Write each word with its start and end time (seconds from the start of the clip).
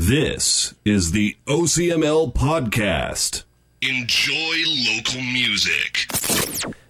This 0.00 0.74
is 0.84 1.10
the 1.10 1.36
OCML 1.46 2.32
podcast. 2.32 3.42
Enjoy 3.82 4.62
local 4.94 5.20
music. 5.22 6.06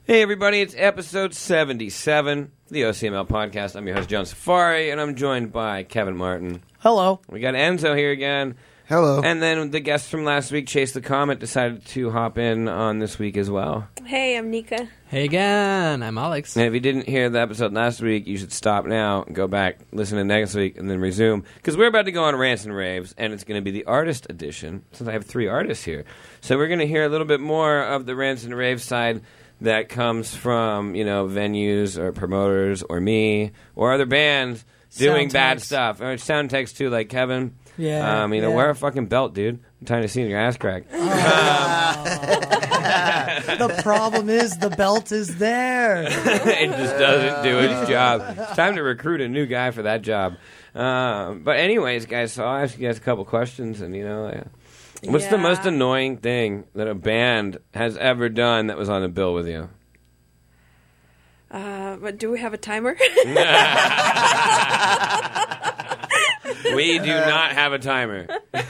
Hey, 0.05 0.21
everybody, 0.21 0.61
it's 0.61 0.75
episode 0.77 1.33
77, 1.33 2.53
the 2.69 2.83
OCML 2.83 3.27
podcast. 3.27 3.77
I'm 3.77 3.87
your 3.87 3.97
host, 3.97 4.11
John 4.11 4.27
Safari, 4.27 4.91
and 4.91 5.01
I'm 5.01 5.15
joined 5.15 5.53
by 5.53 5.85
Kevin 5.85 6.19
Martin. 6.19 6.63
Hello. 6.81 7.21
We 7.31 7.41
got 7.41 7.55
Enzo 7.55 7.97
here 7.97 8.11
again. 8.11 8.57
Hello. 8.89 9.21
And 9.23 9.43
then 9.43 9.71
the 9.71 9.81
guest 9.81 10.09
from 10.09 10.25
last 10.25 10.51
week, 10.51 10.67
Chase 10.67 10.93
the 10.93 11.03
Comet, 11.03 11.39
decided 11.39 11.85
to 11.89 12.11
hop 12.11 12.39
in 12.39 12.69
on 12.69 13.01
this 13.01 13.19
week 13.19 13.37
as 13.37 13.51
well. 13.51 13.87
Hey, 14.07 14.35
I'm 14.39 14.51
Nika. 14.51 14.89
Hey 15.09 15.25
again, 15.27 16.03
I'm 16.03 16.17
Alex. 16.17 16.57
And 16.57 16.65
if 16.65 16.73
you 16.73 16.81
didn't 16.81 17.07
hear 17.07 17.29
the 17.29 17.39
episode 17.39 17.75
last 17.75 18.01
week, 18.01 18.27
you 18.27 18.39
should 18.39 18.51
stop 18.51 18.87
now, 18.87 19.25
go 19.31 19.47
back, 19.47 19.81
listen 19.93 20.17
to 20.17 20.25
next 20.25 20.55
week, 20.55 20.79
and 20.79 20.91
then 20.91 21.01
resume. 21.01 21.45
Because 21.57 21.77
we're 21.77 21.89
about 21.89 22.07
to 22.07 22.13
go 22.13 22.25
on 22.25 22.35
rants 22.35 22.65
and 22.65 22.75
raves, 22.75 23.15
and 23.19 23.35
it's 23.35 23.45
going 23.45 23.61
to 23.61 23.63
be 23.63 23.73
the 23.73 23.85
artist 23.85 24.27
edition, 24.31 24.83
since 24.93 25.07
I 25.07 25.13
have 25.13 25.27
three 25.27 25.49
artists 25.49 25.85
here. 25.85 26.07
So 26.41 26.57
we're 26.57 26.69
going 26.69 26.79
to 26.79 26.87
hear 26.87 27.05
a 27.05 27.11
little 27.11 27.27
bit 27.27 27.41
more 27.41 27.83
of 27.83 28.07
the 28.07 28.17
rants 28.17 28.45
and 28.45 28.57
raves 28.57 28.85
side 28.85 29.21
that 29.61 29.91
comes 29.91 30.35
from, 30.35 30.95
you 30.95 31.05
know, 31.05 31.27
venues 31.27 31.99
or 31.99 32.13
promoters 32.13 32.83
or 32.83 33.03
me 33.03 33.51
or 33.77 33.93
other 33.93 34.07
bands 34.07 34.65
doing 34.97 35.29
Sound 35.29 35.33
bad 35.35 35.55
techs. 35.59 35.65
stuff. 35.67 36.01
Or 36.01 36.17
sound 36.17 36.49
techs 36.49 36.73
too, 36.73 36.89
like 36.89 37.11
Kevin. 37.11 37.55
Yeah, 37.79 38.25
Um, 38.25 38.35
you 38.35 38.43
know, 38.43 38.51
yeah. 38.51 38.57
wear 38.57 38.71
a 38.71 38.75
fucking 38.75 39.07
belt, 39.07 39.35
dude. 39.35 39.61
I'm 39.81 39.87
tired 39.87 40.05
of 40.05 40.11
seeing 40.11 40.29
your 40.29 40.41
ass 40.41 40.57
crack. 40.57 40.89
The 43.59 43.81
problem 43.83 44.29
is 44.29 44.57
the 44.59 44.71
belt 44.71 45.13
is 45.13 45.39
there. 45.39 46.03
it 46.09 46.11
just 46.71 46.99
doesn't 46.99 47.43
do 47.45 47.59
its 47.61 47.89
job. 47.89 48.23
It's 48.39 48.57
time 48.57 48.75
to 48.77 48.83
recruit 48.83 49.21
a 49.21 49.29
new 49.29 49.47
guy 49.47 49.71
for 49.71 49.83
that 49.83 50.03
job. 50.03 50.35
Um, 50.75 51.43
but 51.45 51.57
anyways, 51.59 52.07
guys, 52.07 52.33
so 52.33 52.45
I'll 52.45 52.63
ask 52.65 52.77
you 52.79 52.87
guys 52.87 52.99
a 52.99 53.01
couple 53.01 53.25
questions, 53.25 53.81
and 53.81 53.95
you 53.97 54.05
know, 54.05 54.27
uh, 54.27 54.45
what's 55.05 55.27
the 55.29 55.39
most 55.39 55.65
annoying 55.65 56.17
thing 56.19 56.65
that 56.75 56.89
a 56.89 56.95
band 56.95 57.59
has 57.75 57.97
ever 57.97 58.29
done 58.29 58.67
that 58.69 58.77
was 58.77 58.89
on 58.89 59.03
a 59.03 59.09
bill 59.09 59.35
with 59.35 59.47
you? 59.49 59.69
Uh, 61.51 61.97
but 61.97 62.19
do 62.19 62.31
we 62.31 62.39
have 62.41 62.53
a 62.53 62.59
timer? 62.59 62.97
We 66.75 66.99
do 67.09 67.09
not 67.09 67.53
have 67.53 67.73
a 67.73 67.79
timer. 67.79 68.27
a 68.55 68.65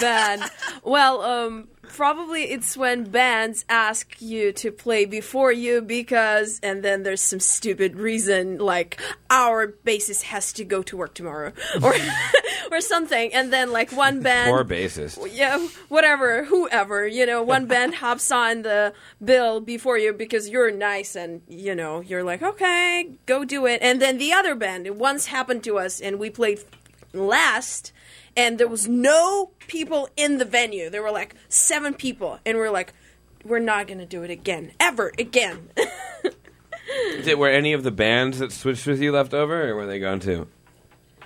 band. 0.00 0.42
Well, 0.84 1.22
um, 1.22 1.68
probably 1.96 2.44
it's 2.44 2.76
when 2.76 3.04
bands 3.04 3.64
ask 3.68 4.20
you 4.20 4.52
to 4.52 4.70
play 4.70 5.04
before 5.04 5.52
you 5.52 5.82
because, 5.82 6.60
and 6.62 6.82
then 6.82 7.02
there's 7.02 7.20
some 7.20 7.40
stupid 7.40 7.96
reason 7.96 8.58
like 8.58 9.00
our 9.28 9.68
bassist 9.68 10.22
has 10.24 10.52
to 10.54 10.64
go 10.64 10.82
to 10.82 10.96
work 10.96 11.14
tomorrow 11.14 11.52
or 11.82 11.94
or 12.72 12.80
something, 12.80 13.32
and 13.34 13.52
then 13.52 13.72
like 13.72 13.92
one 13.92 14.22
band 14.26 14.50
Poor 14.50 14.64
bassist. 14.64 15.18
yeah, 15.32 15.66
whatever, 15.88 16.44
whoever, 16.44 17.06
you 17.06 17.26
know, 17.26 17.42
one 17.42 17.66
band 17.66 17.96
hops 17.96 18.30
on 18.30 18.62
the 18.62 18.92
bill 19.22 19.60
before 19.60 19.98
you 19.98 20.12
because 20.12 20.48
you're 20.48 20.70
nice 20.70 21.16
and, 21.16 21.42
you 21.48 21.74
know, 21.74 22.00
you're 22.00 22.22
like, 22.24 22.42
okay, 22.42 23.10
go 23.26 23.44
do 23.44 23.66
it. 23.66 23.80
And 23.82 24.00
then 24.00 24.18
the 24.18 24.32
other 24.32 24.54
band, 24.54 24.86
it 24.86 24.96
once 24.96 25.26
happened 25.26 25.64
to 25.64 25.78
us 25.78 26.00
and 26.00 26.18
we 26.18 26.30
played 26.30 26.60
last 27.12 27.92
and 28.36 28.58
there 28.58 28.68
was 28.68 28.88
no 28.88 29.50
people 29.66 30.08
in 30.16 30.38
the 30.38 30.44
venue. 30.44 30.90
There 30.90 31.02
were 31.02 31.10
like 31.10 31.34
seven 31.48 31.94
people 31.94 32.38
and 32.46 32.58
we're 32.58 32.70
like, 32.70 32.92
we're 33.44 33.58
not 33.58 33.86
going 33.86 33.98
to 33.98 34.06
do 34.06 34.22
it 34.22 34.30
again, 34.30 34.72
ever 34.78 35.12
again. 35.18 35.70
Did, 37.24 37.38
were 37.38 37.48
any 37.48 37.72
of 37.72 37.82
the 37.82 37.90
bands 37.90 38.38
that 38.38 38.52
switched 38.52 38.86
with 38.86 39.00
you 39.00 39.12
left 39.12 39.32
over, 39.32 39.70
or 39.70 39.76
were 39.76 39.86
they 39.86 40.00
gone 40.00 40.20
too? 40.20 40.48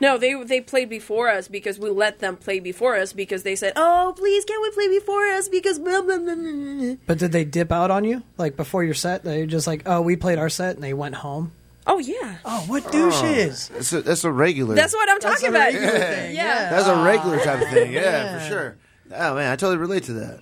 no, 0.00 0.18
they 0.18 0.34
they 0.44 0.60
played 0.60 0.88
before 0.88 1.28
us 1.28 1.48
because 1.48 1.78
we 1.78 1.88
let 1.88 2.18
them 2.18 2.36
play 2.36 2.60
before 2.60 2.96
us 2.96 3.12
because 3.12 3.42
they 3.42 3.56
said, 3.56 3.72
"Oh, 3.76 4.12
please, 4.16 4.44
can 4.44 4.60
we 4.60 4.70
play 4.70 4.88
before 4.88 5.24
us?" 5.28 5.48
Because 5.48 5.78
blah, 5.78 6.02
blah, 6.02 6.18
blah, 6.18 6.34
blah, 6.34 6.52
blah." 6.52 6.94
But 7.06 7.18
did 7.18 7.32
they 7.32 7.44
dip 7.44 7.72
out 7.72 7.90
on 7.90 8.04
you? 8.04 8.22
Like 8.36 8.56
before 8.56 8.84
your 8.84 8.94
set? 8.94 9.24
They 9.24 9.46
just 9.46 9.66
like, 9.66 9.82
oh, 9.86 10.00
we 10.00 10.16
played 10.16 10.38
our 10.38 10.48
set 10.48 10.74
and 10.74 10.84
they 10.84 10.94
went 10.94 11.16
home? 11.16 11.52
Oh 11.86 11.98
yeah, 11.98 12.36
Oh, 12.44 12.64
what 12.66 12.90
douches. 12.92 13.70
Oh, 13.70 13.74
that's 13.76 13.92
a, 13.92 14.02
that's 14.02 14.24
a 14.24 14.32
regular. 14.32 14.74
that's 14.74 14.94
what 14.94 15.08
I'm 15.08 15.18
That's 15.20 15.40
talking 15.40 15.54
a 15.54 15.58
about. 15.58 15.72
regular 15.72 15.98
thing, 15.98 16.34
yeah. 16.36 16.70
That's 16.70 16.88
a 16.88 17.02
regular 17.02 17.38
type 17.38 17.62
of 17.62 17.68
thing. 17.68 17.92
Yeah, 17.92 18.00
Yeah. 18.00 18.38
for 18.38 18.46
sure. 18.48 18.76
Oh 19.14 19.34
man, 19.34 19.52
I 19.52 19.56
totally 19.56 19.76
relate 19.78 20.04
to 20.04 20.14
that. 20.14 20.40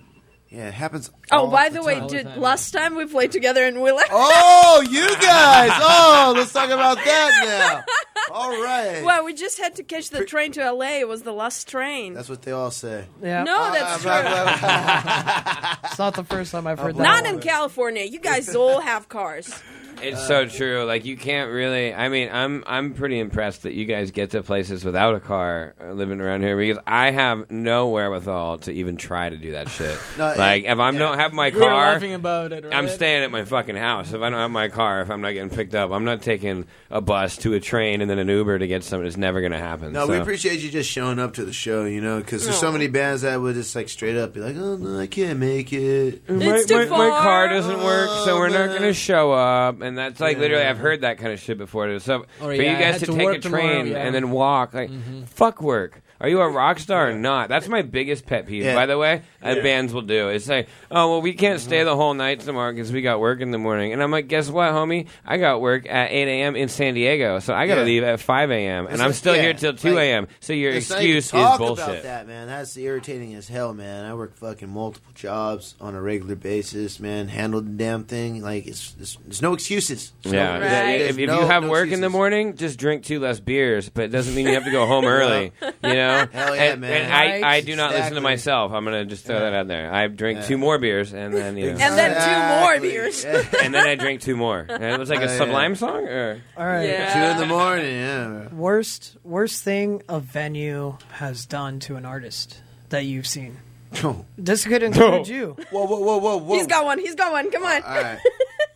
Yeah, 0.49 0.67
it 0.67 0.73
happens. 0.75 1.09
Oh, 1.31 1.39
all 1.39 1.47
by 1.47 1.69
the, 1.69 1.81
way, 1.81 1.97
time. 1.97 2.07
did 2.09 2.37
last 2.37 2.71
time 2.71 2.95
we 2.95 3.07
played 3.07 3.31
together 3.31 3.65
and 3.65 3.81
we 3.81 3.91
like, 3.91 4.05
Oh, 4.11 4.85
you 4.87 5.07
guys! 5.19 5.71
Oh, 5.73 6.33
let's 6.37 6.53
talk 6.53 6.69
about 6.69 6.97
that 6.97 7.41
now. 7.43 7.83
All 8.31 8.51
right. 8.51 9.03
well, 9.03 9.25
we 9.25 9.33
just 9.33 9.57
had 9.59 9.75
to 9.75 9.83
catch 9.83 10.09
the 10.11 10.23
train 10.23 10.51
to 10.53 10.71
LA. 10.71 10.99
It 10.99 11.07
was 11.07 11.23
the 11.23 11.33
last 11.33 11.67
train. 11.67 12.13
That's 12.13 12.29
what 12.29 12.41
they 12.43 12.51
all 12.51 12.71
say. 12.71 13.05
Yeah. 13.21 13.43
no, 13.43 13.55
ah, 13.59 13.71
that's 13.71 14.01
Blah, 14.03 14.21
true. 14.21 14.29
blah, 14.29 14.57
blah. 14.59 15.75
It's 15.89 15.99
not 15.99 16.13
the 16.15 16.23
first 16.23 16.51
time 16.53 16.65
I've 16.65 16.79
ah, 16.79 16.83
heard 16.83 16.95
that. 16.95 17.03
Not 17.03 17.23
one. 17.25 17.33
in 17.35 17.39
California. 17.41 18.03
You 18.05 18.19
guys 18.19 18.55
all 18.55 18.79
have 18.79 19.09
cars. 19.09 19.61
It's 20.03 20.27
so 20.27 20.45
true. 20.45 20.83
Like 20.85 21.05
you 21.05 21.17
can't 21.17 21.51
really. 21.51 21.93
I 21.93 22.09
mean, 22.09 22.29
I'm 22.31 22.63
I'm 22.67 22.93
pretty 22.93 23.19
impressed 23.19 23.63
that 23.63 23.73
you 23.73 23.85
guys 23.85 24.11
get 24.11 24.31
to 24.31 24.43
places 24.43 24.83
without 24.83 25.15
a 25.15 25.19
car 25.19 25.75
uh, 25.81 25.91
living 25.93 26.19
around 26.21 26.41
here 26.41 26.57
because 26.57 26.81
I 26.85 27.11
have 27.11 27.49
no 27.51 27.89
wherewithal 27.89 28.59
to 28.59 28.71
even 28.71 28.97
try 28.97 29.29
to 29.29 29.37
do 29.37 29.51
that 29.53 29.69
shit. 29.69 29.97
No, 30.17 30.33
like 30.37 30.65
if 30.65 30.77
I 30.79 30.91
don't 30.91 31.17
have 31.17 31.33
my 31.33 31.49
We 31.49 31.59
car, 31.59 31.93
laughing 31.93 32.13
about 32.13 32.51
it. 32.51 32.65
Right? 32.65 32.73
I'm 32.73 32.87
staying 32.87 33.23
at 33.23 33.31
my 33.31 33.45
fucking 33.45 33.75
house. 33.75 34.13
If 34.13 34.21
I 34.21 34.29
don't 34.29 34.39
have 34.39 34.51
my 34.51 34.67
car, 34.69 35.01
if 35.01 35.09
I'm 35.09 35.21
not 35.21 35.31
getting 35.31 35.49
picked 35.49 35.73
up, 35.73 35.91
I'm 35.91 36.03
not 36.05 36.21
taking 36.21 36.65
a 36.91 37.01
bus 37.01 37.37
to 37.37 37.53
a 37.53 37.59
train 37.59 38.01
and 38.01 38.09
then 38.09 38.19
an 38.19 38.27
Uber 38.27 38.59
to 38.59 38.67
get 38.67 38.83
something. 38.83 39.07
It's 39.07 39.17
never 39.17 39.39
going 39.39 39.53
to 39.53 39.57
happen. 39.57 39.93
No, 39.93 40.05
So- 40.05 40.11
we 40.13 40.19
appreciate 40.19 40.59
you 40.59 40.69
just 40.69 40.89
showing 40.89 41.17
up 41.19 41.33
to 41.35 41.45
the 41.45 41.53
show, 41.53 41.85
you 41.85 41.99
know, 42.01 42.19
because 42.19 42.43
there's 42.45 42.59
so 42.59 42.71
many 42.71 42.87
bands 42.87 43.23
that 43.23 43.39
would 43.41 43.55
just 43.55 43.75
like 43.75 43.89
straight 43.89 44.17
up 44.17 44.33
be 44.33 44.39
like, 44.39 44.55
"Oh 44.55 44.75
no, 44.75 44.99
I 44.99 45.07
can't 45.07 45.39
make 45.39 45.73
it." 45.73 46.29
my, 46.29 46.61
too 46.63 46.75
my, 46.77 46.85
my 46.85 47.09
car 47.09 47.49
doesn't 47.49 47.77
work, 47.83 48.09
so 48.25 48.35
Oh, 48.35 48.37
we're 48.37 48.49
not 48.49 48.67
going 48.69 48.81
to 48.83 48.93
show 48.93 49.31
up. 49.31 49.81
And 49.81 49.92
that's 49.95 50.19
like 50.19 50.37
literally, 50.37 50.65
I've 50.65 50.77
heard 50.77 51.01
that 51.01 51.17
kind 51.17 51.33
of 51.33 51.39
shit 51.39 51.57
before. 51.57 51.99
So 51.99 52.21
Or, 52.21 52.25
for 52.39 52.53
yeah, 52.53 52.73
you 52.73 52.77
guys 52.77 52.99
to, 52.99 53.07
take 53.07 53.37
a 53.37 53.39
tomorrow, 53.39 53.63
train 53.63 53.87
yeah. 53.87 54.05
and 54.05 54.13
then 54.13 54.29
walk, 54.29 54.73
like 54.73 54.91
mm-hmm. 54.91 55.23
fuck 55.23 55.61
work. 55.61 56.02
Are 56.23 56.29
you 56.29 56.39
a 56.39 56.49
rock 56.49 56.79
star 56.79 57.09
or 57.09 57.13
not? 57.13 57.49
That's 57.49 57.67
my 57.67 57.81
biggest 57.81 58.25
pet 58.25 58.47
peeve. 58.47 58.63
Yeah. 58.63 58.75
By 58.75 58.85
the 58.85 58.97
way, 58.97 59.23
that 59.41 59.61
bands 59.61 59.93
will 59.93 60.03
do. 60.03 60.29
It's 60.29 60.47
like, 60.47 60.69
oh 60.89 61.11
well, 61.11 61.21
we 61.21 61.33
can't 61.33 61.59
stay 61.59 61.79
mm-hmm. 61.79 61.85
the 61.87 61.95
whole 61.97 62.13
night 62.13 62.39
tomorrow 62.39 62.71
because 62.71 62.93
we 62.93 63.01
got 63.01 63.19
work 63.19 63.41
in 63.41 63.51
the 63.51 63.57
morning. 63.57 63.91
And 63.91 64.01
I'm 64.01 64.09
like, 64.09 64.29
guess 64.29 64.49
what, 64.49 64.71
homie? 64.71 65.07
I 65.25 65.35
got 65.35 65.59
work 65.59 65.85
at 65.85 66.11
8 66.11 66.27
a.m. 66.29 66.55
in 66.55 66.69
San 66.69 66.93
Diego, 66.93 67.39
so 67.39 67.53
I 67.53 67.67
got 67.67 67.75
to 67.75 67.81
Yeah. 67.81 67.85
leave 67.87 68.03
at 68.03 68.21
5 68.21 68.51
a.m. 68.51 68.85
and 68.85 68.93
It's 68.93 69.01
I'm 69.01 69.09
like- 69.09 69.15
still 69.15 69.35
yeah, 69.35 69.41
here 69.41 69.53
till 69.53 69.73
2 69.73 69.97
a.m. 69.97 70.27
So 70.39 70.53
your 70.53 70.71
It's 70.71 70.89
not 70.89 71.01
even 71.03 71.17
excuse 71.17 71.25
is 71.43 71.57
bullshit. 71.57 71.83
About 71.89 72.03
that, 72.03 72.25
man. 72.25 72.47
That's 72.47 72.77
irritating 72.77 73.33
as 73.33 73.49
hell, 73.49 73.73
man. 73.73 74.05
I 74.05 74.13
work 74.13 74.37
fucking 74.37 74.69
multiple 74.69 75.11
jobs 75.13 75.75
on 75.81 75.93
a 75.93 76.01
regular 76.01 76.35
basis, 76.35 77.01
man. 77.01 77.27
Handle 77.27 77.59
the 77.59 77.71
damn 77.71 78.05
thing. 78.05 78.41
Like 78.41 78.65
it's, 78.65 78.95
it's 78.97 79.17
there's 79.25 79.41
no 79.41 79.53
excuses. 79.53 80.13
There's 80.23 80.33
Yeah, 80.35 80.57
no- 80.57 80.65
Right. 80.65 81.01
if, 81.01 81.17
if 81.19 81.27
no- 81.27 81.41
you 81.41 81.47
have 81.47 81.63
no 81.63 81.69
work 81.69 81.89
in 81.89 81.99
the 81.99 82.09
morning, 82.09 82.55
just 82.55 82.79
drink 82.79 83.03
two 83.03 83.19
less 83.19 83.41
beers. 83.41 83.89
But 83.89 84.05
it 84.05 84.11
doesn't 84.13 84.33
mean 84.33 84.47
you 84.47 84.53
have 84.53 84.63
to 84.63 84.71
go 84.71 84.85
home 84.85 85.03
early. 85.19 85.51
You 85.61 85.93
know, 85.93 86.12
Hell 86.31 86.55
yeah, 86.55 86.63
and, 86.63 86.81
man. 86.81 86.91
and 87.03 87.13
I, 87.13 87.25
Right? 87.25 87.43
I 87.43 87.61
do 87.61 87.75
not 87.75 87.91
listen 87.91 88.01
to 88.01 88.07
Exactly. 88.17 88.21
myself. 88.21 88.71
I'm 88.71 88.83
gonna 88.85 89.05
just 89.05 89.25
throw 89.25 89.39
that 89.39 89.53
out 89.53 89.67
there. 89.67 89.93
I 89.93 90.07
drink 90.07 90.39
Yeah. 90.39 90.45
two 90.45 90.57
more 90.57 90.77
beers, 90.77 91.13
and 91.13 91.33
then 91.33 91.57
you 91.57 91.73
know, 91.73 91.77
And 91.79 91.97
then 91.97 92.11
two 92.11 92.61
more 92.61 92.73
Exactly. 92.75 92.89
beers. 92.89 93.23
Yeah. 93.23 93.59
and 93.63 93.73
then 93.73 93.87
I 93.87 93.95
drink 93.95 94.21
two 94.21 94.35
more. 94.35 94.65
And 94.69 94.83
it 94.83 94.99
was 94.99 95.09
like 95.09 95.19
a 95.19 95.23
Oh, 95.23 95.25
yeah. 95.31 95.37
Sublime 95.37 95.75
song, 95.75 96.07
or 96.07 96.41
All 96.57 96.65
right. 96.65 96.87
Yeah. 96.89 97.13
Two 97.13 97.31
in 97.41 97.47
the 97.49 97.53
morning. 97.53 97.95
Yeah. 97.97 98.47
Worst 98.53 99.17
worst 99.23 99.63
thing 99.63 100.01
a 100.09 100.19
venue 100.19 100.97
has 101.13 101.45
done 101.45 101.79
to 101.81 101.95
an 101.95 102.05
artist 102.05 102.61
that 102.89 103.05
you've 103.05 103.27
seen. 103.27 103.57
Whoa, 104.01 104.25
This 104.37 104.65
could 104.65 104.81
include 104.81 105.27
you. 105.27 105.55
whoa, 105.69 105.85
whoa, 105.85 105.99
whoa, 106.17 106.37
whoa! 106.39 106.55
He's 106.55 106.65
got 106.67 106.83
one. 106.83 106.97
He's 106.97 107.13
got 107.15 107.31
one. 107.31 107.51
Come 107.51 107.63
on. 107.63 107.83
All 107.83 107.95
right. 108.01 108.19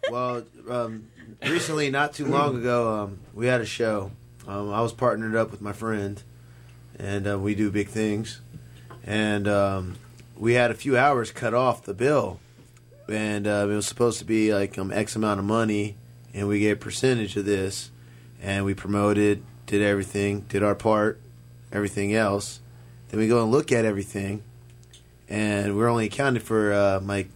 Well, 0.10 0.44
um, 0.70 1.08
recently, 1.46 1.90
not 1.90 2.14
too 2.14 2.26
long 2.28 2.56
ago, 2.58 2.94
um, 3.04 3.20
we 3.34 3.46
had 3.48 3.60
a 3.60 3.66
show. 3.66 4.12
Um, 4.48 4.72
I 4.72 4.80
was 4.82 4.94
partnered 4.94 5.36
up 5.36 5.52
with 5.52 5.60
my 5.62 5.74
friend, 5.74 6.22
and 7.00 7.28
uh, 7.28 7.40
we 7.40 7.56
do 7.56 7.72
big 7.72 7.90
things. 7.90 8.42
And 9.04 9.48
um, 9.48 9.96
we 10.38 10.54
had 10.54 10.72
a 10.72 10.74
few 10.74 10.98
hours 10.98 11.32
cut 11.32 11.54
off 11.54 11.84
the 11.84 11.94
bill, 11.94 12.40
and 13.08 13.48
uh, 13.48 13.68
it 13.70 13.74
was 13.74 13.88
supposed 13.88 14.20
to 14.20 14.26
be 14.26 14.54
like 14.54 14.78
um, 14.78 14.92
X 14.92 15.16
amount 15.16 15.40
of 15.40 15.46
money, 15.46 15.96
and 16.34 16.48
we 16.48 16.60
get 16.60 16.74
a 16.74 16.76
percentage 16.76 17.38
of 17.38 17.46
this, 17.46 17.92
and 18.42 18.66
we 18.66 18.74
promoted, 18.74 19.44
did 19.66 19.82
everything, 19.82 20.42
did 20.42 20.64
our 20.64 20.76
part, 20.76 21.20
everything 21.72 22.14
else. 22.14 22.60
Then 23.10 23.20
we 23.20 23.28
go 23.28 23.42
and 23.42 23.52
look 23.52 23.72
at 23.72 23.86
everything, 23.86 24.44
and 25.30 25.78
we're 25.78 25.88
only 25.88 26.08
accounted 26.08 26.44
for 26.44 26.74
uh, 26.74 27.00
like 27.00 27.30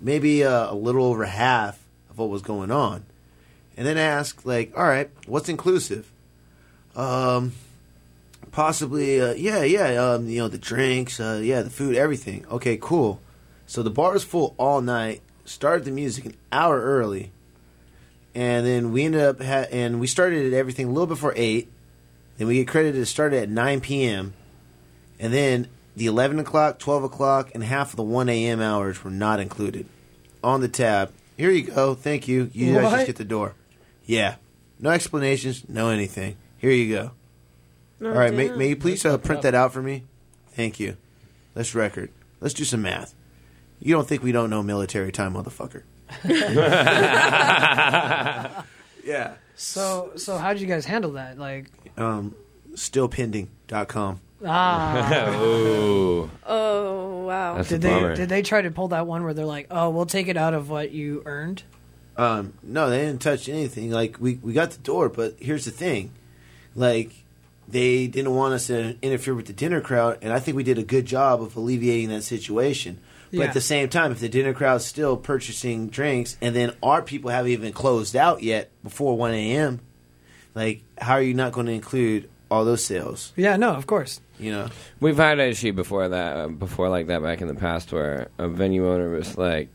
maybe 0.00 0.44
uh, 0.44 0.72
a 0.72 0.74
little 0.74 1.04
over 1.04 1.26
half 1.26 1.78
of 2.08 2.18
what 2.18 2.30
was 2.30 2.42
going 2.42 2.70
on. 2.70 3.04
And 3.76 3.86
then 3.86 3.98
ask 3.98 4.44
like, 4.44 4.72
all 4.76 4.84
right, 4.84 5.10
what's 5.26 5.48
inclusive? 5.48 6.10
Um, 6.96 7.52
possibly, 8.52 9.20
uh, 9.20 9.34
yeah, 9.34 9.62
yeah, 9.62 10.12
um, 10.12 10.28
you 10.28 10.38
know, 10.38 10.48
the 10.48 10.58
drinks, 10.58 11.20
uh, 11.20 11.40
yeah, 11.42 11.62
the 11.62 11.70
food, 11.70 11.96
everything. 11.96 12.46
Okay, 12.50 12.78
cool. 12.80 13.20
So 13.66 13.82
the 13.82 13.90
bar 13.90 14.12
was 14.12 14.24
full 14.24 14.54
all 14.58 14.80
night. 14.80 15.22
Started 15.44 15.84
the 15.84 15.90
music 15.90 16.24
an 16.26 16.34
hour 16.52 16.80
early, 16.80 17.32
and 18.34 18.64
then 18.66 18.92
we 18.92 19.04
ended 19.04 19.20
up 19.22 19.42
ha- 19.42 19.66
and 19.72 19.98
we 20.00 20.06
started 20.06 20.46
at 20.46 20.52
everything 20.52 20.86
a 20.86 20.90
little 20.90 21.06
before 21.06 21.32
eight. 21.36 21.70
Then 22.38 22.46
we 22.46 22.54
get 22.54 22.68
credited 22.68 23.00
to 23.02 23.06
start 23.06 23.32
at 23.32 23.48
9 23.48 23.80
p.m. 23.80 24.32
And 25.18 25.32
then 25.32 25.68
the 25.96 26.06
11 26.06 26.38
o'clock, 26.38 26.78
12 26.78 27.04
o'clock, 27.04 27.50
and 27.54 27.62
half 27.62 27.90
of 27.90 27.96
the 27.96 28.02
1 28.02 28.28
a.m. 28.30 28.60
hours 28.62 29.04
were 29.04 29.10
not 29.10 29.40
included. 29.40 29.86
On 30.42 30.60
the 30.62 30.68
tab. 30.68 31.12
Here 31.36 31.50
you 31.50 31.64
go. 31.64 31.94
Thank 31.94 32.28
you. 32.28 32.50
You 32.54 32.74
guys 32.74 32.92
just 32.92 33.06
get 33.06 33.16
the 33.16 33.24
door. 33.24 33.54
Yeah. 34.06 34.36
No 34.78 34.88
explanations, 34.90 35.68
no 35.68 35.90
anything. 35.90 36.36
Here 36.56 36.70
you 36.70 36.94
go. 36.94 37.10
All 38.02 38.08
right, 38.08 38.32
may, 38.32 38.48
may 38.50 38.68
you 38.70 38.76
please 38.76 39.04
uh, 39.04 39.18
print 39.18 39.42
that 39.42 39.54
out 39.54 39.72
for 39.72 39.82
me? 39.82 40.04
Thank 40.52 40.80
you. 40.80 40.96
Let's 41.54 41.74
record. 41.74 42.10
Let's 42.40 42.54
do 42.54 42.64
some 42.64 42.82
math. 42.82 43.14
You 43.80 43.94
don't 43.94 44.06
think 44.08 44.22
we 44.22 44.32
don't 44.32 44.50
know 44.50 44.62
military 44.62 45.12
time, 45.12 45.34
motherfucker? 45.34 45.82
yeah. 49.04 49.34
So 49.56 50.12
so 50.16 50.38
how 50.38 50.52
did 50.52 50.60
you 50.62 50.66
guys 50.68 50.84
handle 50.86 51.12
that? 51.12 51.38
Like 51.38 51.70
Um, 51.96 52.34
stillpending.com. 52.72 54.20
ah, 54.44 55.34
Ooh, 55.42 56.30
Oh 56.46 57.24
wow. 57.26 57.56
that's 57.56 57.68
did 57.68 57.84
a 57.84 57.88
they 57.88 58.14
did 58.16 58.28
they 58.28 58.42
try 58.42 58.62
to 58.62 58.70
pull 58.70 58.88
that 58.88 59.06
one 59.06 59.24
where 59.24 59.34
they're 59.34 59.44
like, 59.44 59.66
oh, 59.70 59.90
we'll 59.90 60.06
take 60.06 60.28
it 60.28 60.36
out 60.36 60.54
of 60.54 60.70
what 60.70 60.90
you 60.92 61.22
earned? 61.26 61.62
Um, 62.16 62.54
no, 62.62 62.90
they 62.90 62.98
didn't 63.00 63.20
touch 63.22 63.48
anything. 63.48 63.90
Like 63.90 64.16
we 64.20 64.36
we 64.42 64.52
got 64.52 64.70
the 64.72 64.78
door, 64.80 65.08
but 65.08 65.36
here's 65.40 65.64
the 65.64 65.70
thing, 65.70 66.12
like 66.74 67.12
they 67.70 68.06
didn't 68.06 68.34
want 68.34 68.54
us 68.54 68.66
to 68.68 68.96
interfere 69.02 69.34
with 69.34 69.46
the 69.46 69.52
dinner 69.52 69.80
crowd, 69.80 70.18
and 70.22 70.32
I 70.32 70.40
think 70.40 70.56
we 70.56 70.62
did 70.64 70.78
a 70.78 70.82
good 70.82 71.06
job 71.06 71.42
of 71.42 71.56
alleviating 71.56 72.08
that 72.10 72.22
situation. 72.22 72.98
But 73.30 73.38
Yeah. 73.38 73.44
at 73.44 73.54
the 73.54 73.60
same 73.60 73.88
time, 73.88 74.10
if 74.10 74.18
the 74.20 74.28
dinner 74.28 74.52
crowd's 74.52 74.84
still 74.84 75.16
purchasing 75.16 75.88
drinks, 75.88 76.36
and 76.40 76.54
then 76.54 76.72
our 76.82 77.00
people 77.02 77.30
haven't 77.30 77.52
even 77.52 77.72
closed 77.72 78.16
out 78.16 78.42
yet 78.42 78.70
before 78.82 79.16
one 79.16 79.32
a.m., 79.32 79.80
like 80.54 80.82
how 80.98 81.14
are 81.14 81.22
you 81.22 81.34
not 81.34 81.52
going 81.52 81.66
to 81.66 81.72
include 81.72 82.28
all 82.50 82.64
those 82.64 82.84
sales? 82.84 83.32
Yeah, 83.36 83.56
no, 83.56 83.70
of 83.70 83.86
course. 83.86 84.20
You 84.40 84.50
know, 84.52 84.68
We've 85.00 85.16
had 85.16 85.38
an 85.38 85.48
issue 85.48 85.72
before 85.72 86.08
that, 86.08 86.36
uh, 86.36 86.48
before 86.48 86.88
like 86.88 87.06
that 87.08 87.22
back 87.22 87.40
in 87.40 87.46
the 87.46 87.54
past, 87.54 87.92
where 87.92 88.28
a 88.38 88.48
venue 88.48 88.90
owner 88.90 89.10
was 89.10 89.36
like, 89.38 89.68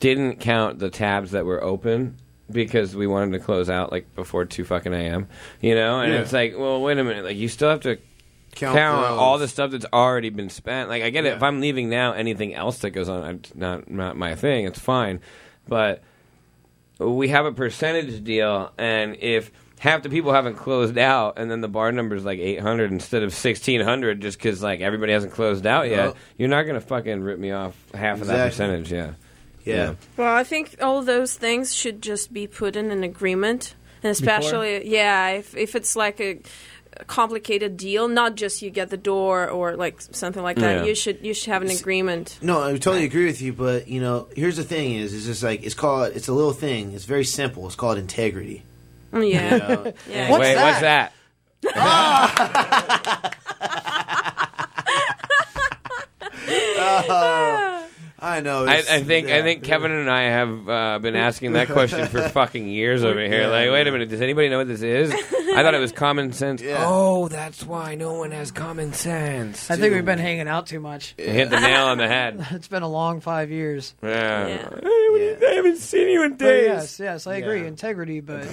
didn't 0.00 0.36
count 0.40 0.78
the 0.78 0.88
tabs 0.88 1.32
that 1.32 1.44
were 1.44 1.62
open 1.62 2.16
because 2.50 2.94
we 2.94 3.06
wanted 3.06 3.32
to 3.38 3.44
close 3.44 3.70
out 3.70 3.90
like 3.90 4.14
before 4.14 4.44
two 4.44 4.64
fucking 4.64 4.92
a.m. 4.92 5.28
You 5.60 5.74
know, 5.74 6.00
and 6.00 6.12
Yeah. 6.12 6.20
it's 6.20 6.32
like, 6.32 6.54
well, 6.56 6.80
wait 6.82 6.98
a 6.98 7.04
minute, 7.04 7.24
like 7.24 7.36
you 7.36 7.48
still 7.48 7.70
have 7.70 7.80
to 7.80 7.96
count, 8.54 8.76
count, 8.76 9.06
all 9.06 9.38
the 9.38 9.48
stuff 9.48 9.70
that's 9.70 9.86
already 9.92 10.30
been 10.30 10.50
spent. 10.50 10.88
Like 10.88 11.02
I 11.02 11.10
get 11.10 11.24
it. 11.24 11.34
If 11.34 11.42
I'm 11.42 11.60
leaving 11.60 11.88
now, 11.88 12.12
anything 12.12 12.54
else 12.54 12.78
that 12.80 12.90
goes 12.90 13.08
on, 13.08 13.36
it's 13.36 13.54
not 13.54 13.90
not 13.90 14.16
my 14.16 14.34
thing. 14.34 14.66
It's 14.66 14.78
fine, 14.78 15.20
but 15.66 16.02
we 16.98 17.28
have 17.28 17.44
a 17.46 17.52
percentage 17.52 18.22
deal, 18.22 18.72
and 18.78 19.16
if 19.18 19.50
half 19.80 20.02
the 20.02 20.08
people 20.08 20.32
haven't 20.32 20.54
closed 20.54 20.96
out, 20.96 21.38
and 21.38 21.50
then 21.50 21.60
the 21.60 21.68
bar 21.68 21.90
number 21.92 22.14
is 22.14 22.24
like 22.24 22.38
800 22.38 22.92
instead 22.92 23.22
of 23.24 23.32
1600, 23.34 24.20
just 24.20 24.38
because 24.38 24.62
like 24.62 24.80
everybody 24.80 25.12
hasn't 25.12 25.32
closed 25.32 25.66
out 25.66 25.88
yet, 25.90 25.98
Well- 26.06 26.16
you're 26.38 26.48
not 26.48 26.62
gonna 26.62 26.80
fucking 26.80 27.22
rip 27.22 27.38
me 27.38 27.50
off 27.50 27.74
half 27.92 28.20
of 28.20 28.28
that 28.28 28.50
percentage. 28.50 28.92
Yeah. 28.92 29.12
Yeah. 29.64 29.94
Well, 30.16 30.34
I 30.34 30.44
think 30.44 30.76
all 30.80 31.02
those 31.02 31.34
things 31.34 31.74
should 31.74 32.02
just 32.02 32.32
be 32.32 32.46
put 32.46 32.76
in 32.76 32.90
an 32.90 33.02
agreement, 33.04 33.74
and 34.02 34.10
especially, 34.10 34.88
yeah, 34.88 35.30
if 35.30 35.56
if 35.56 35.74
it's 35.74 35.96
like 35.96 36.20
a 36.20 36.40
a 36.96 37.04
complicated 37.06 37.76
deal, 37.76 38.06
not 38.06 38.36
just 38.36 38.62
you 38.62 38.70
get 38.70 38.88
the 38.88 38.96
door 38.96 39.48
or 39.48 39.74
like 39.76 40.00
something 40.00 40.44
like 40.44 40.56
that. 40.58 40.76
Yeah. 40.76 40.84
You 40.84 40.94
should 40.94 41.18
you 41.24 41.34
should 41.34 41.52
have 41.52 41.62
an 41.62 41.70
agreement. 41.70 42.38
No, 42.40 42.62
I 42.62 42.70
totally 42.78 43.04
agree 43.04 43.26
with 43.26 43.42
you, 43.42 43.52
but 43.52 43.88
you 43.88 44.00
know, 44.00 44.28
here's 44.36 44.56
the 44.56 44.62
thing: 44.64 44.92
is 44.94 45.12
it's 45.12 45.26
just 45.26 45.42
like 45.42 45.64
it's 45.64 45.74
called. 45.74 46.12
It's 46.14 46.28
a 46.28 46.32
little 46.32 46.52
thing. 46.52 46.92
It's 46.92 47.04
very 47.04 47.24
simple. 47.24 47.66
It's 47.66 47.74
called 47.74 47.98
integrity. 47.98 48.62
Mm, 49.12 49.26
You 49.26 49.32
Yeah, 49.34 49.56
know? 49.58 49.92
yeah. 50.08 50.30
What's 50.30 50.40
Wait, 50.40 50.54
that? 50.54 50.64
what's 50.64 50.80
that? 50.80 51.12
I 58.24 58.40
know. 58.40 58.64
I, 58.66 58.76
I 58.78 59.02
think 59.02 59.28
I 59.28 59.42
think 59.42 59.62
Kevin 59.64 59.92
and 59.92 60.10
I 60.10 60.22
have 60.22 60.68
uh, 60.68 60.98
been 61.00 61.14
asking 61.16 61.52
that 61.52 61.68
question 61.78 62.06
for 62.08 62.28
fucking 62.28 62.66
years 62.68 63.04
over 63.04 63.20
here. 63.20 63.42
Yeah. 63.42 63.48
Like, 63.48 63.70
wait 63.70 63.86
a 63.86 63.92
minute, 63.92 64.08
does 64.08 64.20
anybody 64.22 64.48
know 64.48 64.58
what 64.58 64.66
this 64.68 64.82
is? 64.82 65.12
I 65.12 65.62
thought 65.62 65.74
it 65.74 65.78
was 65.80 65.92
common 65.92 66.32
sense. 66.32 66.62
Yeah. 66.62 66.82
Oh, 66.86 67.28
that's 67.28 67.64
why 67.64 67.94
no 67.94 68.14
one 68.14 68.30
has 68.32 68.50
common 68.50 68.92
sense. 68.92 69.70
I 69.70 69.76
think 69.76 69.94
we've 69.94 70.04
been 70.04 70.18
hanging 70.18 70.48
out 70.48 70.66
too 70.66 70.80
much. 70.80 71.14
You 71.18 71.26
hit 71.26 71.50
the 71.50 71.60
nail 71.60 71.84
on 71.86 71.98
the 71.98 72.08
head. 72.08 72.44
It's 72.52 72.68
been 72.68 72.82
a 72.82 72.88
long 72.88 73.20
five 73.20 73.50
years. 73.50 73.94
Yeah. 74.02 74.48
Yeah. 74.48 74.68
Yeah. 74.82 75.48
I 75.48 75.54
haven't 75.56 75.76
seen 75.78 76.08
you 76.08 76.24
in 76.24 76.32
But 76.32 76.38
days. 76.38 76.66
yes, 76.66 77.00
yes, 77.00 77.26
I 77.26 77.36
agree. 77.36 77.60
Yeah. 77.60 77.66
Integrity, 77.68 78.20
but 78.20 78.46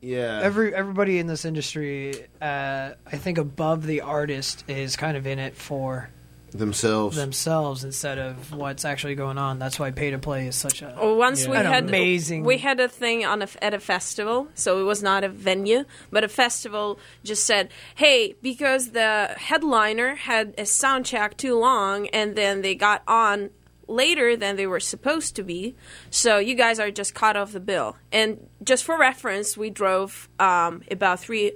Yeah. 0.00 0.40
every 0.42 0.74
everybody 0.74 1.18
in 1.18 1.26
this 1.26 1.44
industry, 1.44 2.26
uh, 2.40 2.90
I 3.06 3.16
think 3.16 3.38
above 3.38 3.84
the 3.86 4.00
artist 4.02 4.64
is 4.68 4.96
kind 4.96 5.16
of 5.16 5.26
in 5.26 5.38
it 5.38 5.54
for 5.54 6.08
themselves. 6.52 7.16
themselves 7.16 7.84
instead 7.84 8.18
of 8.18 8.52
what's 8.52 8.84
actually 8.84 9.14
going 9.14 9.38
on. 9.38 9.58
That's 9.58 9.78
why 9.78 9.90
pay 9.90 10.10
to 10.10 10.18
play 10.18 10.46
is 10.46 10.56
such 10.56 10.82
a 10.82 10.94
Well, 11.00 11.16
Once 11.16 11.46
we 11.46 11.56
had 11.56 11.84
amazing- 11.84 12.44
we 12.44 12.58
had 12.58 12.80
a 12.80 12.88
thing 12.88 13.24
on 13.24 13.42
a, 13.42 13.48
at 13.60 13.74
a 13.74 13.80
festival, 13.80 14.48
so 14.54 14.80
it 14.80 14.84
was 14.84 15.02
not 15.02 15.24
a 15.24 15.28
venue, 15.28 15.84
but 16.10 16.24
a 16.24 16.28
festival 16.28 16.98
just 17.24 17.44
said, 17.46 17.70
"Hey, 17.94 18.34
because 18.42 18.90
the 18.92 19.34
headliner 19.36 20.14
had 20.14 20.54
a 20.58 20.66
sound 20.66 21.06
check 21.06 21.36
too 21.36 21.58
long, 21.58 22.08
and 22.08 22.36
then 22.36 22.62
they 22.62 22.74
got 22.74 23.02
on 23.06 23.50
later 23.86 24.36
than 24.36 24.56
they 24.56 24.66
were 24.66 24.80
supposed 24.80 25.34
to 25.36 25.42
be, 25.42 25.74
so 26.10 26.38
you 26.38 26.54
guys 26.54 26.78
are 26.78 26.90
just 26.90 27.14
caught 27.14 27.36
off 27.36 27.52
the 27.52 27.60
bill." 27.60 27.96
And 28.12 28.46
just 28.62 28.84
for 28.84 28.98
reference, 28.98 29.56
we 29.56 29.70
drove 29.70 30.28
um, 30.38 30.82
about 30.90 31.20
three. 31.20 31.52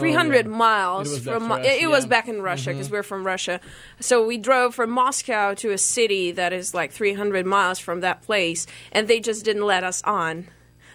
300 0.00 0.46
miles 0.46 1.08
It 1.08 1.12
was 1.12 1.24
back 1.24 1.34
from 1.34 1.48
Mo- 1.48 1.56
Russia, 1.56 1.70
it, 1.74 1.82
it 1.82 1.86
was 1.86 2.06
back 2.06 2.28
in 2.28 2.42
Russia 2.42 2.70
because 2.72 2.90
we're 2.90 3.02
from 3.02 3.24
Russia. 3.26 3.60
So 4.00 4.26
we 4.26 4.38
drove 4.38 4.74
from 4.74 4.90
Moscow 4.90 5.54
to 5.54 5.70
a 5.72 5.78
city 5.78 6.32
that 6.32 6.52
is 6.52 6.74
like 6.74 6.92
300 6.92 7.44
miles 7.46 7.78
from 7.78 8.00
that 8.00 8.22
place, 8.22 8.66
and 8.92 9.08
they 9.08 9.20
just 9.20 9.44
didn't 9.44 9.64
let 9.66 9.84
us 9.84 10.02
on 10.04 10.46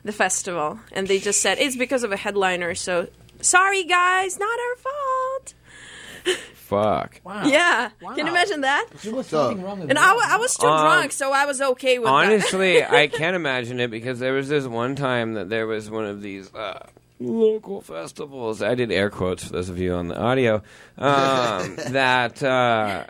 the 0.04 0.12
festival. 0.12 0.80
And 0.92 1.08
they 1.08 1.20
just 1.20 1.42
said 1.42 1.58
it's 1.60 1.76
because 1.76 2.04
of 2.04 2.12
a 2.12 2.18
headliner. 2.18 2.76
So 2.76 3.08
sorry, 3.42 3.84
guys, 3.84 4.38
not 4.40 4.60
our 4.60 4.76
fault. 4.78 5.54
Fuck. 6.56 7.20
wow. 7.26 7.44
Yeah, 7.46 7.90
can 8.00 8.18
you 8.26 8.28
imagine 8.28 8.62
that? 8.62 8.88
So- 9.00 9.22
something 9.24 9.62
wrong 9.62 9.80
with 9.82 9.90
And 9.90 10.00
I, 10.00 10.14
I 10.36 10.38
was 10.38 10.56
too 10.56 10.68
Um, 10.68 10.82
drunk, 10.86 11.12
so 11.12 11.32
I 11.34 11.46
was 11.46 11.60
okay 11.62 12.00
with 12.00 12.06
that. 12.08 12.14
Honestly, 12.14 12.82
I 12.84 13.08
can't 13.20 13.36
imagine 13.36 13.80
it 13.82 13.92
because 13.92 14.20
there 14.20 14.32
was 14.34 14.48
this 14.48 14.66
one 14.66 14.96
time 14.96 15.34
that 15.34 15.50
there 15.50 15.68
was 15.68 15.90
one 15.90 16.06
of 16.06 16.22
these 16.22 16.54
uh, 16.56 16.88
local 17.22 17.82
festivals. 17.82 18.62
I 18.62 18.76
did 18.76 18.92
air 18.92 19.10
quotes 19.10 19.44
for 19.46 19.54
those 19.54 19.70
of 19.70 19.80
you 19.80 19.94
on 19.94 20.08
the 20.08 20.20
audio. 20.20 20.56
Um, 20.98 21.76
that 21.90 22.42
uh, 22.44 23.06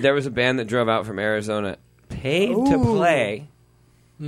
there 0.00 0.14
was 0.14 0.26
a 0.26 0.30
band 0.30 0.58
that 0.58 0.66
drove 0.66 0.88
out 0.88 1.06
from 1.06 1.18
Arizona, 1.18 1.78
paid 2.08 2.54
to 2.54 2.74
Ooh. 2.74 2.84
play. 2.96 3.46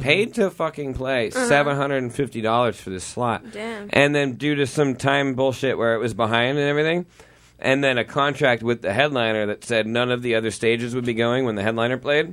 Paid 0.00 0.32
to 0.36 0.48
fucking 0.48 0.94
play 0.94 1.28
seven 1.28 1.76
hundred 1.76 1.98
and 2.02 2.14
fifty 2.14 2.40
dollars 2.40 2.80
for 2.80 2.88
this 2.88 3.04
slot, 3.04 3.42
Damn. 3.52 3.90
and 3.92 4.14
then 4.14 4.36
due 4.36 4.54
to 4.54 4.66
some 4.66 4.96
time 4.96 5.34
bullshit 5.34 5.76
where 5.76 5.94
it 5.94 5.98
was 5.98 6.14
behind 6.14 6.56
and 6.56 6.66
everything, 6.66 7.04
and 7.58 7.84
then 7.84 7.98
a 7.98 8.04
contract 8.04 8.62
with 8.62 8.80
the 8.80 8.94
headliner 8.94 9.44
that 9.44 9.64
said 9.64 9.86
none 9.86 10.10
of 10.10 10.22
the 10.22 10.34
other 10.34 10.50
stages 10.50 10.94
would 10.94 11.04
be 11.04 11.12
going 11.12 11.44
when 11.44 11.56
the 11.56 11.62
headliner 11.62 11.98
played. 11.98 12.28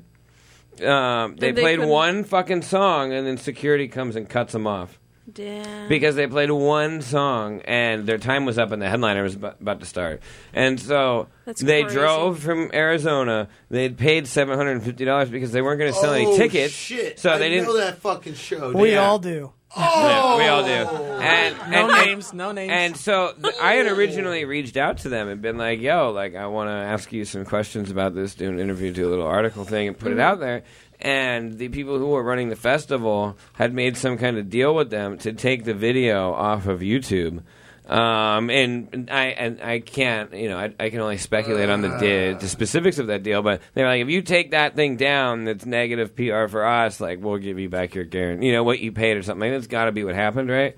Um, 0.82 1.36
they, 1.36 1.52
they 1.52 1.62
played 1.62 1.80
couldn't- 1.80 1.90
one 1.92 2.24
fucking 2.24 2.62
song, 2.62 3.12
and 3.12 3.28
then 3.28 3.36
security 3.36 3.90
comes 3.90 4.16
and 4.16 4.30
cuts 4.30 4.54
them 4.54 4.66
off 4.66 4.98
Damn. 5.34 5.88
because 5.90 6.16
they 6.16 6.28
played 6.28 6.52
one 6.52 7.02
song, 7.02 7.62
and 7.66 8.06
their 8.06 8.18
time 8.18 8.46
was 8.46 8.58
up, 8.58 8.72
and 8.72 8.82
the 8.82 8.90
headliner 8.90 9.24
was 9.24 9.36
about, 9.36 9.60
about 9.62 9.80
to 9.80 9.86
start. 9.86 10.22
And 10.54 10.80
so 10.80 11.28
That's 11.46 11.62
they 11.62 11.84
crazy. 11.84 11.98
drove 11.98 12.40
from 12.40 12.72
Arizona. 12.74 13.48
They'd 13.70 13.98
paid 13.98 14.28
seven 14.28 14.58
hundred 14.58 14.72
and 14.74 14.84
fifty 14.84 15.06
dollars 15.06 15.30
because 15.30 15.52
they 15.52 15.62
weren't 15.62 15.80
going 15.80 15.94
to 15.94 15.98
sell 16.00 16.14
any 16.14 16.26
Oh, 16.26 16.38
tickets. 16.38 16.74
Shit. 16.74 17.20
So 17.20 17.32
I 17.32 17.38
they 17.38 17.50
didn't. 17.50 17.66
know 17.66 17.78
that 17.78 17.98
fucking 18.00 18.34
show. 18.36 18.72
We 18.74 18.92
damn. 18.92 19.04
all 19.04 19.20
do. 19.20 19.54
Yeah, 19.78 20.38
we 20.38 20.46
all 20.46 20.64
do. 20.64 20.90
Oh. 20.90 21.20
And, 21.22 21.58
No 21.58 21.64
and, 21.64 21.92
and- 21.92 22.06
names, 22.06 22.34
no 22.34 22.52
names. 22.52 22.72
and 22.74 22.98
so 22.98 23.34
th- 23.42 23.56
I 23.62 23.74
had 23.74 23.88
oh. 23.88 23.96
originally 23.96 24.46
reached 24.46 24.78
out 24.78 25.00
to 25.00 25.10
them 25.10 25.28
and 25.28 25.42
been 25.42 25.58
like, 25.58 25.80
"Yo, 25.80 26.12
like 26.12 26.36
I 26.36 26.48
want 26.48 26.70
to 26.70 26.74
ask 26.74 27.12
you 27.12 27.26
some 27.26 27.46
questions 27.46 27.92
about 27.92 28.16
this, 28.16 28.36
do 28.36 28.50
an 28.50 28.60
interview, 28.60 28.92
do 28.92 29.08
a 29.08 29.12
little 29.12 29.28
article 29.28 29.66
thing, 29.66 29.88
and 29.88 29.98
put 29.98 30.12
it 30.12 30.16
mm-hmm. 30.16 30.22
out 30.22 30.40
there." 30.40 30.64
And 31.02 31.58
the 31.58 31.70
people 31.70 31.98
who 31.98 32.08
were 32.08 32.24
running 32.24 32.50
the 32.50 32.56
festival 32.56 33.38
had 33.54 33.74
made 33.74 33.96
some 33.96 34.18
kind 34.18 34.38
of 34.38 34.50
deal 34.50 34.76
with 34.76 34.90
them 34.90 35.18
to 35.20 35.32
take 35.34 35.64
the 35.64 35.74
video 35.74 36.34
off 36.34 36.68
of 36.68 36.80
YouTube. 36.82 37.44
Um, 37.90 38.52
and 38.52 39.10
I 39.12 39.26
and 39.30 39.62
I 39.64 39.80
can't, 39.80 40.32
you 40.34 40.48
know, 40.48 40.60
I, 40.60 40.74
I 40.80 40.90
can 40.92 41.00
only 41.00 41.18
speculate 41.18 41.70
on 41.70 41.82
the 41.82 41.90
di- 41.90 42.34
the 42.34 42.48
specifics 42.48 43.00
of 43.00 43.08
that 43.08 43.24
deal. 43.24 43.42
But 43.42 43.62
they're 43.74 43.88
like, 43.88 44.02
if 44.02 44.10
you 44.10 44.22
take 44.22 44.52
that 44.52 44.76
thing 44.76 44.96
down, 44.96 45.46
that's 45.46 45.66
negative 45.66 46.16
PR 46.16 46.46
for 46.48 46.64
us. 46.66 47.02
Like, 47.02 47.20
we'll 47.20 47.40
give 47.40 47.58
you 47.58 47.68
back 47.68 47.96
your 47.96 48.06
guarantee, 48.06 48.46
you 48.46 48.54
know, 48.54 48.64
what 48.64 48.80
you 48.80 48.92
paid 48.92 49.18
or 49.18 49.24
something. 49.24 49.52
That's 49.52 49.66
got 49.66 49.86
to 49.86 49.92
be 49.92 50.04
what 50.04 50.14
happened, 50.14 50.50
right? 50.52 50.76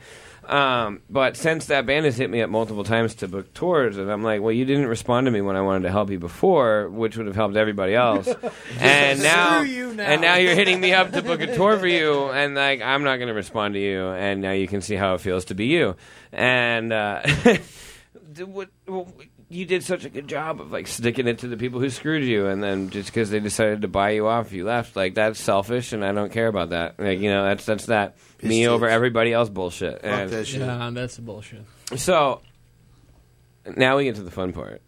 Um, 0.48 1.01
but 1.10 1.38
since 1.38 1.67
that 1.67 1.86
band 1.86 2.05
has 2.05 2.17
hit 2.17 2.29
me 2.29 2.41
up 2.41 2.50
multiple 2.50 2.83
times 2.83 3.15
to 3.15 3.27
book 3.27 3.53
tours, 3.53 3.98
and 3.98 4.12
I'm 4.12 4.24
like, 4.24 4.41
well, 4.41 4.51
you 4.51 4.65
didn't 4.65 4.88
respond 4.88 5.25
to 5.25 5.31
me 5.31 5.39
when 5.41 5.55
I 5.55 5.62
wanted 5.62 5.83
to 5.83 5.91
help 5.91 6.10
you 6.10 6.19
before, 6.19 6.89
which 6.89 7.15
would 7.15 7.27
have 7.27 7.36
helped 7.36 7.55
everybody 7.55 7.93
else. 7.93 8.27
and 8.79 9.21
now, 9.21 9.62
now. 9.62 10.03
and 10.03 10.21
now 10.21 10.36
you're 10.36 10.55
hitting 10.55 10.81
me 10.81 10.93
up 10.93 11.12
to 11.12 11.21
book 11.21 11.41
a 11.41 11.55
tour 11.55 11.77
for 11.77 11.88
you, 11.88 12.29
and 12.29 12.55
like 12.55 12.81
I'm 12.81 13.03
not 13.03 13.17
going 13.17 13.27
to 13.27 13.33
respond 13.33 13.75
to 13.75 13.79
you, 13.79 14.07
and 14.07 14.41
now 14.41 14.51
you 14.51 14.67
can 14.67 14.81
see 14.81 14.95
how 14.95 15.13
it 15.13 15.21
feels 15.21 15.45
to 15.45 15.55
be 15.55 15.67
you. 15.67 15.95
And 16.31 16.91
uh, 16.91 17.21
what, 18.39 18.69
well, 18.88 19.07
you 19.51 19.65
did 19.65 19.84
such 19.84 20.05
a 20.05 20.10
good 20.10 20.27
job 20.27 20.62
of 20.62 20.72
like 20.72 20.88
sticking 20.88 21.27
it 21.27 21.39
to 21.39 21.48
the 21.48 21.58
people 21.58 21.79
who 21.79 21.89
screwed 21.89 22.24
you, 22.24 22.48
and 22.48 22.63
then 22.63 22.89
just 22.89 23.10
because 23.10 23.29
they 23.29 23.39
decided 23.39 23.81
to 23.81 23.88
buy 23.88 24.12
you 24.12 24.27
off, 24.27 24.53
you 24.53 24.65
left. 24.65 24.96
Like 24.96 25.13
that's 25.13 25.39
selfish, 25.39 25.91
and 25.91 26.05
I 26.05 26.13
don't 26.13 26.31
care 26.31 26.48
about 26.48 26.70
that. 26.70 27.00
Like 27.00 27.20
you 27.20 27.29
know, 27.29 27.43
that's 27.43 27.65
that's 27.65 27.88
that 27.88 28.15
me 28.41 28.62
Piss 28.62 28.67
over 28.67 28.88
everybody 28.88 29.34
else 29.34 29.50
bullshit. 29.50 30.01
Fuck 30.01 30.03
And 30.03 30.29
that 30.31 30.48
shit. 30.48 30.62
Yeah, 30.62 30.89
that's 30.93 31.17
bullshit. 31.17 31.65
so 31.98 32.41
now 33.75 33.98
we 33.98 34.05
get 34.05 34.15
to 34.15 34.24
the 34.24 34.31
fun 34.31 34.53
part. 34.53 34.81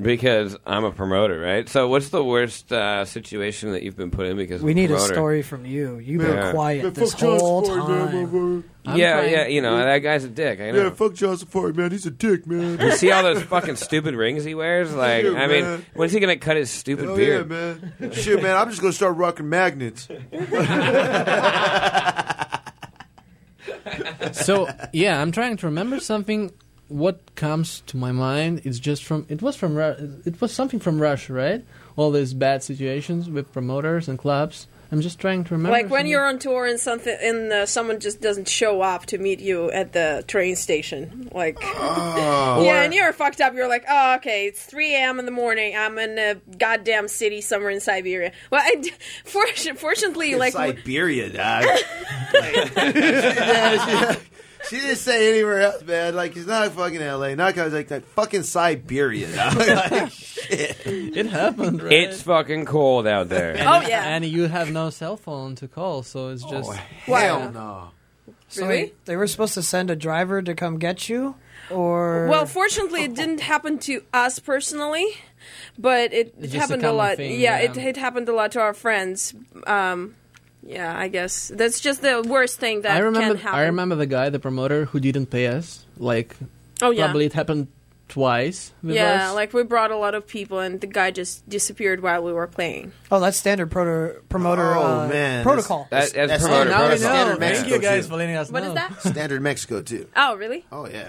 Because 0.00 0.56
I'm 0.64 0.84
a 0.84 0.92
promoter, 0.92 1.40
right? 1.40 1.68
So, 1.68 1.88
what's 1.88 2.10
the 2.10 2.22
worst 2.22 2.72
uh, 2.72 3.04
situation 3.04 3.72
that 3.72 3.82
you've 3.82 3.96
been 3.96 4.10
put 4.10 4.26
in 4.26 4.36
because 4.36 4.62
We 4.62 4.70
of 4.72 4.76
need 4.76 4.90
a 4.90 4.94
promoter? 4.94 5.14
story 5.14 5.42
from 5.42 5.66
you. 5.66 5.98
You've 5.98 6.22
been 6.22 6.36
Yeah. 6.36 6.52
quiet 6.52 6.94
this 6.94 7.12
whole 7.14 7.62
time. 7.62 8.64
I'm 8.86 8.96
yeah, 8.96 9.20
fine. 9.20 9.30
yeah, 9.30 9.46
you 9.48 9.60
know 9.60 9.76
that 9.76 9.98
guy's 9.98 10.24
a 10.24 10.28
dick. 10.28 10.60
I 10.60 10.70
know. 10.70 10.84
Yeah, 10.84 10.90
fuck 10.90 11.14
John 11.14 11.36
Safari, 11.36 11.72
man. 11.74 11.90
He's 11.90 12.06
a 12.06 12.10
dick, 12.10 12.46
man. 12.46 12.78
You 12.80 12.92
see 12.92 13.10
all 13.10 13.22
those 13.22 13.42
fucking 13.42 13.76
stupid 13.76 14.14
rings 14.14 14.44
he 14.44 14.54
wears? 14.54 14.94
Like, 14.94 15.24
Yeah, 15.24 15.32
I 15.32 15.46
mean, 15.46 15.62
man. 15.64 15.86
when's 15.94 16.12
he 16.12 16.20
gonna 16.20 16.36
cut 16.36 16.56
his 16.56 16.70
stupid 16.70 17.04
Hell 17.06 17.20
yeah, 17.20 17.42
man. 17.42 18.12
Shit, 18.12 18.42
man. 18.42 18.56
I'm 18.56 18.70
just 18.70 18.80
gonna 18.80 18.92
start 18.92 19.16
rocking 19.16 19.48
magnets. 19.48 20.08
So 24.32 24.68
yeah, 24.92 25.20
I'm 25.20 25.32
trying 25.32 25.56
to 25.58 25.66
remember 25.66 26.00
something. 26.00 26.52
What 26.88 27.34
comes 27.34 27.82
to 27.88 27.96
my 27.98 28.12
mind 28.12 28.62
is 28.64 28.80
just 28.80 29.04
from 29.04 29.26
it 29.28 29.42
was 29.42 29.56
from 29.56 29.74
Ru- 29.76 30.22
it 30.24 30.40
was 30.40 30.52
something 30.52 30.80
from 30.80 31.00
Russia, 31.00 31.32
right? 31.34 31.64
All 31.96 32.10
these 32.10 32.32
bad 32.32 32.62
situations 32.62 33.28
with 33.28 33.52
promoters 33.52 34.08
and 34.08 34.18
clubs. 34.18 34.66
I'm 34.90 35.02
just 35.02 35.18
trying 35.18 35.44
to 35.44 35.52
remember. 35.52 35.72
Like 35.72 35.90
when 35.90 35.98
something. 36.00 36.10
you're 36.10 36.24
on 36.26 36.38
tour 36.38 36.64
and 36.64 36.80
something, 36.80 37.14
and 37.20 37.52
uh, 37.52 37.66
someone 37.66 38.00
just 38.00 38.22
doesn't 38.22 38.48
show 38.48 38.80
up 38.80 39.04
to 39.06 39.18
meet 39.18 39.38
you 39.38 39.70
at 39.70 39.92
the 39.92 40.24
train 40.26 40.56
station, 40.56 41.28
like 41.34 41.58
Oh. 41.62 42.62
yeah, 42.64 42.84
and 42.84 42.94
you're 42.94 43.12
fucked 43.12 43.42
up. 43.42 43.52
You're 43.52 43.68
like, 43.68 43.84
oh, 43.86 44.14
okay, 44.14 44.46
it's 44.46 44.64
3 44.64 44.94
a.m. 44.94 45.18
in 45.18 45.26
the 45.26 45.30
morning. 45.30 45.76
I'm 45.76 45.98
in 45.98 46.18
a 46.18 46.36
goddamn 46.56 47.08
city 47.08 47.42
somewhere 47.42 47.68
in 47.68 47.80
Siberia. 47.80 48.32
Well, 48.50 48.62
I 48.64 48.76
d- 48.76 48.92
fortu- 49.26 49.76
fortunately, 49.76 50.36
like 50.36 50.54
Siberia, 50.54 51.28
dog. 51.28 51.66
yeah, 54.60 54.68
she, 54.68 54.76
she 54.76 54.82
didn't 54.82 54.96
say 54.98 55.30
anywhere 55.34 55.60
else, 55.62 55.82
man. 55.84 56.14
Like, 56.14 56.36
it's 56.36 56.46
not 56.46 56.70
fucking 56.72 57.00
L.A. 57.00 57.36
Not 57.36 57.54
cause 57.54 57.72
like 57.72 57.88
that 57.88 58.04
fucking 58.04 58.42
Siberia, 58.44 59.28
like, 59.56 60.10
shit. 60.12 60.80
it 60.86 61.26
happened, 61.26 61.82
right? 61.82 61.92
It's 61.92 62.22
fucking 62.22 62.64
cold 62.66 63.06
out 63.06 63.28
there. 63.28 63.56
oh 63.60 63.80
yeah, 63.86 64.04
and 64.06 64.24
you 64.24 64.44
have 64.48 64.70
no 64.70 64.90
cell 64.90 65.16
phone 65.16 65.54
to 65.56 65.68
call, 65.68 66.02
so 66.02 66.28
it's 66.28 66.44
just 66.44 66.72
Hell 66.72 67.50
no. 67.52 67.90
So 68.50 68.66
Really? 68.66 68.84
they, 68.84 68.92
they 69.04 69.16
were 69.16 69.26
supposed 69.26 69.54
to 69.54 69.62
send 69.62 69.90
a 69.90 69.96
driver 69.96 70.40
to 70.40 70.54
come 70.54 70.78
get 70.78 71.08
you, 71.08 71.34
or 71.70 72.28
Well, 72.28 72.46
fortunately, 72.46 73.04
it 73.04 73.14
didn't 73.14 73.40
happen 73.40 73.78
to 73.80 74.02
us 74.14 74.38
personally, 74.38 75.06
but 75.78 76.14
it, 76.14 76.28
it 76.38 76.44
It's 76.44 76.54
a 76.54 76.58
happened 76.58 76.82
a, 76.84 76.92
lot. 76.92 77.16
thing, 77.18 77.32
yeah, 77.32 77.60
yeah. 77.60 77.70
It, 77.70 77.76
it 77.76 77.96
happened 77.98 78.26
a 78.28 78.32
lot 78.32 78.52
to 78.52 78.60
our 78.60 78.72
friends. 78.72 79.34
Um, 79.66 80.14
yeah, 80.62 80.96
I 80.96 81.08
guess 81.08 81.50
that's 81.54 81.80
just 81.80 82.02
the 82.02 82.22
worst 82.22 82.58
thing 82.58 82.82
that 82.82 82.96
I 82.96 83.00
remember. 83.00 83.34
can 83.34 83.42
happen. 83.42 83.58
I 83.58 83.62
remember 83.64 83.94
the 83.94 84.06
guy, 84.06 84.28
the 84.30 84.38
promoter, 84.38 84.86
who 84.86 85.00
didn't 85.00 85.26
pay 85.26 85.46
us. 85.46 85.84
Like 85.96 86.36
Oh 86.82 86.90
yeah, 86.90 87.04
probably 87.06 87.26
it 87.26 87.32
happened 87.32 87.68
twice. 88.08 88.72
With 88.82 88.94
yeah. 88.96 89.28
us. 89.30 89.34
Like 89.34 89.52
we 89.52 89.62
brought 89.64 89.90
a 89.90 89.96
lot 89.96 90.14
of 90.14 90.26
people, 90.26 90.60
and 90.60 90.80
the 90.80 90.86
guy 90.86 91.10
just 91.10 91.48
disappeared 91.48 92.02
while 92.02 92.22
we 92.22 92.32
were 92.32 92.46
playing. 92.46 92.92
oh, 93.10 93.20
that's 93.20 93.36
standard 93.36 93.70
proto, 93.70 94.20
promoter 94.28 94.74
Oh, 94.74 95.00
uh, 95.00 95.08
man, 95.08 95.42
protocol. 95.42 95.86
That, 95.90 96.12
that's, 96.12 96.12
That's 96.12 96.42
promoter 96.42 96.70
standard. 96.70 96.70
now 96.70 96.82
we 96.84 96.88
That's 96.88 97.02
know. 97.02 97.08
standard 97.08 97.38
Thank 97.38 97.52
Mexico, 97.52 97.74
you 97.74 97.80
guys 97.82 98.04
too. 98.04 98.10
for 98.10 98.16
letting 98.16 98.36
us 98.36 98.50
What 98.50 98.62
know. 98.62 98.68
is 98.70 98.74
that? 98.76 99.00
Standard 99.02 99.42
Mexico, 99.42 99.82
too. 99.82 100.08
Oh 100.16 100.36
really? 100.36 100.64
Oh, 100.72 100.86
yeah. 100.88 101.08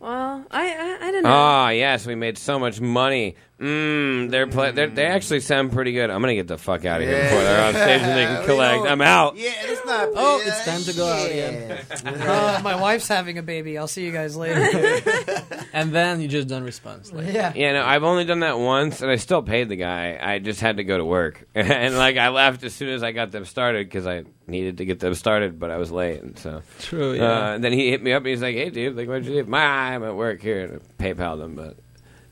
Well, 0.00 0.44
I 0.50 0.66
I, 1.00 1.08
I 1.08 1.10
don't 1.12 1.22
know. 1.22 1.30
Ah, 1.32 1.68
yes, 1.70 2.06
we 2.06 2.14
made 2.14 2.36
so 2.36 2.58
much 2.58 2.80
money. 2.80 3.36
Mmm, 3.60 4.30
they're, 4.30 4.48
play- 4.48 4.72
they're 4.72 4.88
they 4.88 5.06
actually 5.06 5.38
sound 5.40 5.70
pretty 5.72 5.92
good. 5.92 6.10
I'm 6.10 6.20
gonna 6.20 6.34
get 6.34 6.48
the 6.48 6.58
fuck 6.58 6.84
out 6.84 7.00
of 7.00 7.06
here 7.06 7.22
before 7.22 7.38
they're 7.38 7.64
on 7.64 7.72
stage 7.74 8.00
and 8.02 8.18
they 8.18 8.24
can 8.24 8.44
collect. 8.46 8.84
I'm 8.84 9.00
out. 9.00 9.36
Yeah, 9.36 9.52
it's 9.62 9.86
not. 9.86 10.08
Oh, 10.14 10.42
it's 10.44 10.64
time 10.64 10.82
to 10.82 10.92
go 10.92 11.06
out 11.06 11.26
again. 11.30 11.84
Uh, 12.04 12.60
my 12.64 12.74
wife's 12.80 13.06
having 13.06 13.38
a 13.38 13.42
baby. 13.44 13.78
I'll 13.78 13.86
see 13.86 14.04
you 14.04 14.12
guys 14.12 14.36
later. 14.36 15.00
And 15.72 15.92
then 15.92 16.20
you 16.20 16.28
just 16.28 16.46
don't 16.46 16.62
respond. 16.62 17.12
Like, 17.12 17.34
yeah. 17.34 17.52
Yeah, 17.52 17.72
no, 17.72 17.84
I've 17.84 18.04
only 18.04 18.24
done 18.24 18.40
that 18.40 18.56
once, 18.60 19.02
and 19.02 19.10
I 19.10 19.16
still 19.16 19.42
paid 19.42 19.68
the 19.68 19.74
guy. 19.74 20.16
I 20.22 20.38
just 20.38 20.60
had 20.60 20.76
to 20.76 20.84
go 20.84 20.96
to 20.96 21.04
work, 21.04 21.48
and 21.52 21.96
like 21.96 22.16
I 22.16 22.28
left 22.28 22.62
as 22.62 22.72
soon 22.76 22.90
as 22.90 23.02
I 23.02 23.10
got 23.10 23.32
them 23.32 23.44
started 23.44 23.84
because 23.88 24.06
I 24.06 24.22
needed 24.46 24.78
to 24.78 24.84
get 24.84 25.00
them 25.00 25.14
started, 25.16 25.58
but 25.58 25.72
I 25.72 25.78
was 25.78 25.90
late, 25.90 26.22
and 26.22 26.38
so. 26.38 26.62
True. 26.78 27.10
Uh, 27.12 27.14
Yeah. 27.14 27.52
and 27.54 27.64
then 27.64 27.72
he 27.72 27.90
hit 27.90 28.00
me 28.04 28.12
up 28.12 28.20
and 28.20 28.28
he's 28.28 28.40
like, 28.42 28.54
"Hey, 28.54 28.70
dude, 28.70 28.96
like, 28.96 29.08
why'd 29.08 29.24
you 29.26 29.34
leave?" 29.34 29.48
My, 29.48 29.64
I'm 29.64 30.04
at 30.04 30.14
work 30.14 30.40
here, 30.42 30.60
and 30.60 30.80
I 30.80 31.02
PayPal 31.02 31.38
them, 31.40 31.56
but 31.56 31.76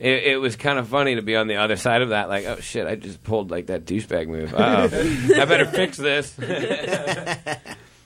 it, 0.02 0.24
it 0.24 0.36
was 0.38 0.56
kind 0.56 0.80
of 0.80 0.88
funny 0.88 1.14
to 1.14 1.22
be 1.22 1.36
on 1.36 1.46
the 1.46 1.56
other 1.56 1.76
side 1.76 2.02
of 2.02 2.08
that. 2.08 2.28
Like, 2.28 2.44
oh 2.46 2.56
shit, 2.56 2.88
I 2.88 2.96
just 2.96 3.22
pulled 3.22 3.52
like 3.52 3.66
that 3.66 3.84
douchebag 3.84 4.26
move. 4.26 4.52
Uh-oh. 4.52 4.84
Um, 4.84 4.90
I 5.40 5.44
better 5.44 5.66
fix 5.66 5.96
this. 5.96 6.36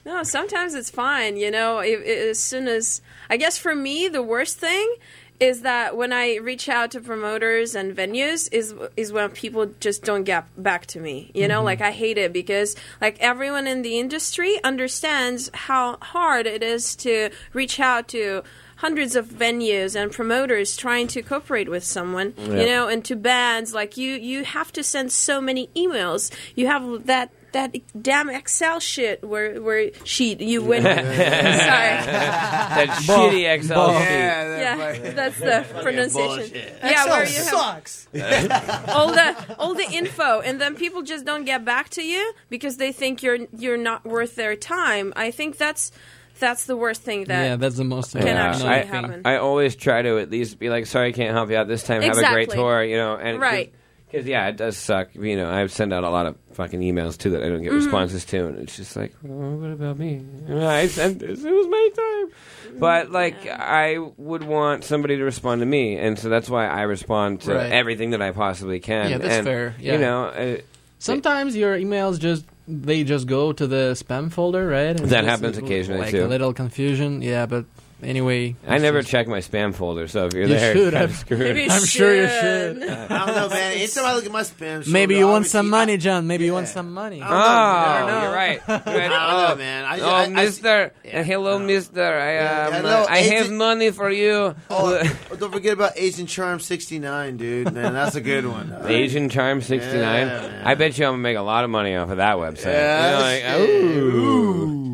No, 0.05 0.23
sometimes 0.23 0.75
it's 0.75 0.89
fine. 0.89 1.37
You 1.37 1.51
know, 1.51 1.81
if, 1.81 2.01
as 2.01 2.39
soon 2.39 2.69
as 2.69 3.03
I 3.29 3.37
guess 3.37 3.59
for 3.59 3.75
me, 3.75 4.07
the 4.07 4.23
worst 4.23 4.57
thing 4.57 4.95
is 5.41 5.63
that 5.63 5.97
when 5.97 6.13
I 6.13 6.37
reach 6.37 6.69
out 6.69 6.93
to 6.93 7.01
promoters 7.01 7.75
and 7.75 7.95
venues 7.97 8.49
is 8.53 8.73
is 8.97 9.13
when 9.13 9.31
people 9.31 9.67
just 9.81 10.05
don't 10.05 10.23
get 10.23 10.47
back 10.57 10.87
to 10.87 11.01
me. 11.01 11.33
You 11.35 11.49
know, 11.49 11.57
mm-hmm. 11.57 11.65
like 11.65 11.81
I 11.81 11.91
hate 11.91 12.19
it 12.19 12.33
because 12.33 12.77
like 13.01 13.19
everyone 13.19 13.67
in 13.67 13.83
the 13.83 13.99
industry 13.99 14.63
understands 14.63 15.51
how 15.53 15.97
hard 16.01 16.47
it 16.47 16.63
is 16.63 16.95
to 16.97 17.31
reach 17.53 17.81
out 17.81 18.07
to 18.09 18.45
hundreds 18.77 19.17
of 19.17 19.27
venues 19.27 19.95
and 20.01 20.13
promoters 20.13 20.77
trying 20.77 21.07
to 21.09 21.23
cooperate 21.23 21.69
with 21.69 21.85
someone 21.85 22.35
you 22.39 22.67
know 22.67 22.89
and 22.89 23.05
to 23.07 23.17
bands. 23.17 23.73
Like 23.75 23.97
you 23.97 24.15
you 24.15 24.45
have 24.45 24.73
to 24.73 24.83
send 24.83 25.13
so 25.13 25.41
many 25.41 25.69
emails. 25.77 26.31
You 26.55 26.67
have 26.67 27.07
that 27.07 27.31
that 27.53 27.75
damn 28.03 28.29
excel 28.29 28.79
shit 28.81 29.25
where 29.25 29.63
where 29.63 29.91
sheet 30.05 30.41
you 30.43 30.63
win 30.63 30.83
sorry 30.83 30.97
that 30.97 32.89
shitty 33.03 33.55
Excel 33.55 33.93
sheet. 33.99 34.05
yeah 34.05 34.93
that's 35.15 35.39
the 35.39 35.65
pronunciation. 35.83 36.51
yeah 36.55 36.91
Excel 36.91 37.09
where 37.09 37.27
you 37.27 37.35
have 37.37 37.45
sucks. 37.47 38.09
all 38.95 39.09
the 39.11 39.57
all 39.59 39.75
the 39.75 39.89
info 39.91 40.41
and 40.41 40.61
then 40.61 40.75
people 40.75 41.01
just 41.03 41.25
don't 41.25 41.45
get 41.45 41.65
back 41.65 41.89
to 41.91 42.03
you 42.03 42.35
because 42.51 42.77
they 42.77 42.93
think 42.93 43.23
you're 43.23 43.39
you're 43.57 43.79
not 43.79 44.05
worth 44.05 44.35
their 44.35 44.55
time. 44.57 45.13
I 45.17 45.31
think 45.31 45.57
that's 45.57 45.93
that's 46.39 46.67
the 46.67 46.77
worst 46.77 47.03
thing 47.03 47.25
that 47.25 47.43
yeah, 47.45 47.57
that's 47.57 47.77
the 47.77 47.85
most 47.85 48.13
can 48.13 48.27
Yeah, 48.27 48.33
actually 48.51 48.69
I, 48.71 48.83
happen. 48.85 49.23
I 49.25 49.37
always 49.37 49.77
try 49.77 50.03
to 50.03 50.19
at 50.19 50.31
least 50.31 50.59
be 50.59 50.69
like, 50.71 50.87
"Sorry, 50.87 51.09
I 51.09 51.13
can't 51.13 51.35
help 51.35 51.51
you 51.51 51.57
out 51.57 51.69
this 51.69 51.83
time. 51.83 52.03
Exactly. 52.03 52.25
Have 52.25 52.33
a 52.33 52.35
great 52.35 52.51
tour," 52.51 52.83
you 52.85 52.97
know. 52.97 53.17
And 53.17 53.41
Right. 53.41 53.73
Because 54.11 54.27
yeah, 54.29 54.47
it 54.47 54.57
does 54.57 54.77
suck. 54.77 55.09
You 55.17 55.37
know, 55.37 55.51
I 55.51 55.67
send 55.67 55.93
out 55.93 56.05
a 56.05 56.11
lot 56.11 56.27
of 56.27 56.37
fucking 56.53 56.79
emails 56.81 57.19
too 57.19 57.31
that 57.31 57.43
I 57.43 57.49
don't 57.49 57.63
get 57.63 57.73
Mm-hmm. 57.73 57.85
responses 57.85 58.25
to, 58.27 58.47
and 58.47 58.59
it's 58.61 58.77
just 58.77 58.95
like, 58.97 59.13
oh, 59.25 59.29
what 59.57 59.71
about 59.73 59.99
me? 59.99 60.23
I 60.49 60.87
sent 60.87 61.19
this. 61.19 61.43
It 61.45 61.51
was 61.51 61.67
my 61.67 61.91
time. 61.97 62.79
But 62.79 63.11
like, 63.11 63.47
I 63.49 63.99
would 64.17 64.45
want 64.45 64.85
somebody 64.85 65.17
to 65.17 65.25
respond 65.25 65.61
to 65.61 65.67
me, 65.67 65.97
and 65.99 66.17
so 66.19 66.29
that's 66.29 66.49
why 66.49 66.67
I 66.69 66.83
respond 66.83 67.41
to 67.43 67.55
Right. 67.55 67.73
everything 67.73 68.11
that 68.11 68.23
I 68.23 68.31
possibly 68.31 68.79
can. 68.79 69.11
Yeah, 69.11 69.19
that's 69.19 69.35
and, 69.35 69.45
fair. 69.47 69.75
Yeah. 69.81 69.93
You 69.95 69.99
know, 69.99 70.59
Sometimes 71.07 71.57
your 71.57 71.79
emails 71.79 72.19
just 72.19 72.45
they 72.69 73.05
just 73.05 73.27
go 73.27 73.53
to 73.53 73.67
the 73.67 73.93
spam 73.97 74.31
folder, 74.33 74.67
right? 74.67 74.99
And 75.01 75.09
That 75.11 75.25
happens 75.25 75.57
occasionally, 75.57 76.01
like 76.01 76.11
too. 76.11 76.25
a 76.25 76.29
little 76.29 76.53
confusion. 76.53 77.23
Yeah, 77.23 77.47
but 77.47 77.65
anyway, 78.03 78.57
I 78.67 78.79
never 78.79 79.01
just- 79.01 79.11
check 79.11 79.27
my 79.29 79.39
spam 79.39 79.75
folder, 79.75 80.09
so 80.09 80.27
if 80.27 80.33
you're 80.35 80.43
You 80.43 80.49
there, 80.49 80.75
should 80.75 80.95
I'm 80.95 81.01
have. 81.09 81.17
screwed. 81.17 81.41
Maybe 81.41 81.63
you 81.65 81.71
I'm 81.71 81.85
sure 81.85 82.15
you 82.15 82.29
should. 82.29 82.81
should. 82.83 82.89
I 82.91 83.27
don't 83.27 83.35
know, 83.37 83.49
man. 83.49 83.73
Anytime 83.73 84.05
I 84.05 84.15
look 84.15 84.25
at 84.27 84.33
my 84.33 84.43
spam, 84.43 84.87
Maybe 84.89 85.17
you 85.17 85.25
want 85.27 85.37
obviously, 85.37 85.59
some 85.59 85.71
money, 85.71 85.97
John. 85.97 86.27
Maybe 86.27 86.45
you 86.45 86.53
want 86.53 86.67
Yeah. 86.67 86.73
some 86.73 86.93
money. 86.93 87.23
I 87.23 87.27
Oh, 87.27 87.99
don't 87.99 88.09
know. 88.09 88.23
you're 88.23 88.33
right. 88.35 88.61
You're 88.69 88.77
right. 88.77 88.87
I 88.87 89.09
don't 89.09 89.13
Oh, 89.13 89.49
know, 89.49 89.57
man. 89.57 89.85
I, 89.85 90.01
oh, 90.01 90.09
I, 90.11 90.23
I, 90.25 90.29
Mister, 90.29 90.93
uh, 91.13 91.23
hello, 91.23 91.59
Mister. 91.59 92.03
I 92.05 92.35
Yeah, 92.35 92.67
um, 92.69 92.73
hello, 92.75 93.07
I 93.09 93.19
have 93.19 93.43
agent- 93.47 93.57
money 93.57 93.91
for 93.91 94.11
you. 94.11 94.55
Oh, 94.71 95.03
oh, 95.31 95.37
don't 95.37 95.53
forget 95.53 95.73
about 95.73 95.93
Asian 95.97 96.27
Charm 96.27 96.61
69, 96.61 97.37
dude. 97.37 97.73
Man, 97.73 97.93
that's 97.95 98.15
a 98.17 98.21
good 98.21 98.47
one. 98.47 98.75
Asian 98.87 99.29
Charm 99.29 99.61
sixty 99.63 99.99
nine. 99.99 100.27
Yeah, 100.27 100.41
man. 100.43 100.67
I 100.67 100.75
bet 100.75 100.99
you 100.99 101.07
I'm 101.07 101.13
gonna 101.13 101.23
make 101.23 101.37
a 101.37 101.43
lot 101.43 101.65
of 101.65 101.71
money 101.71 101.95
off 101.97 102.11
of 102.11 102.19
that 102.19 102.37
website. 102.37 102.65
Yeah, 102.67 103.07
You 103.07 103.13
know, 103.13 103.23
like, 103.23 103.69
shit. 103.69 103.97
ooh. 104.05 104.86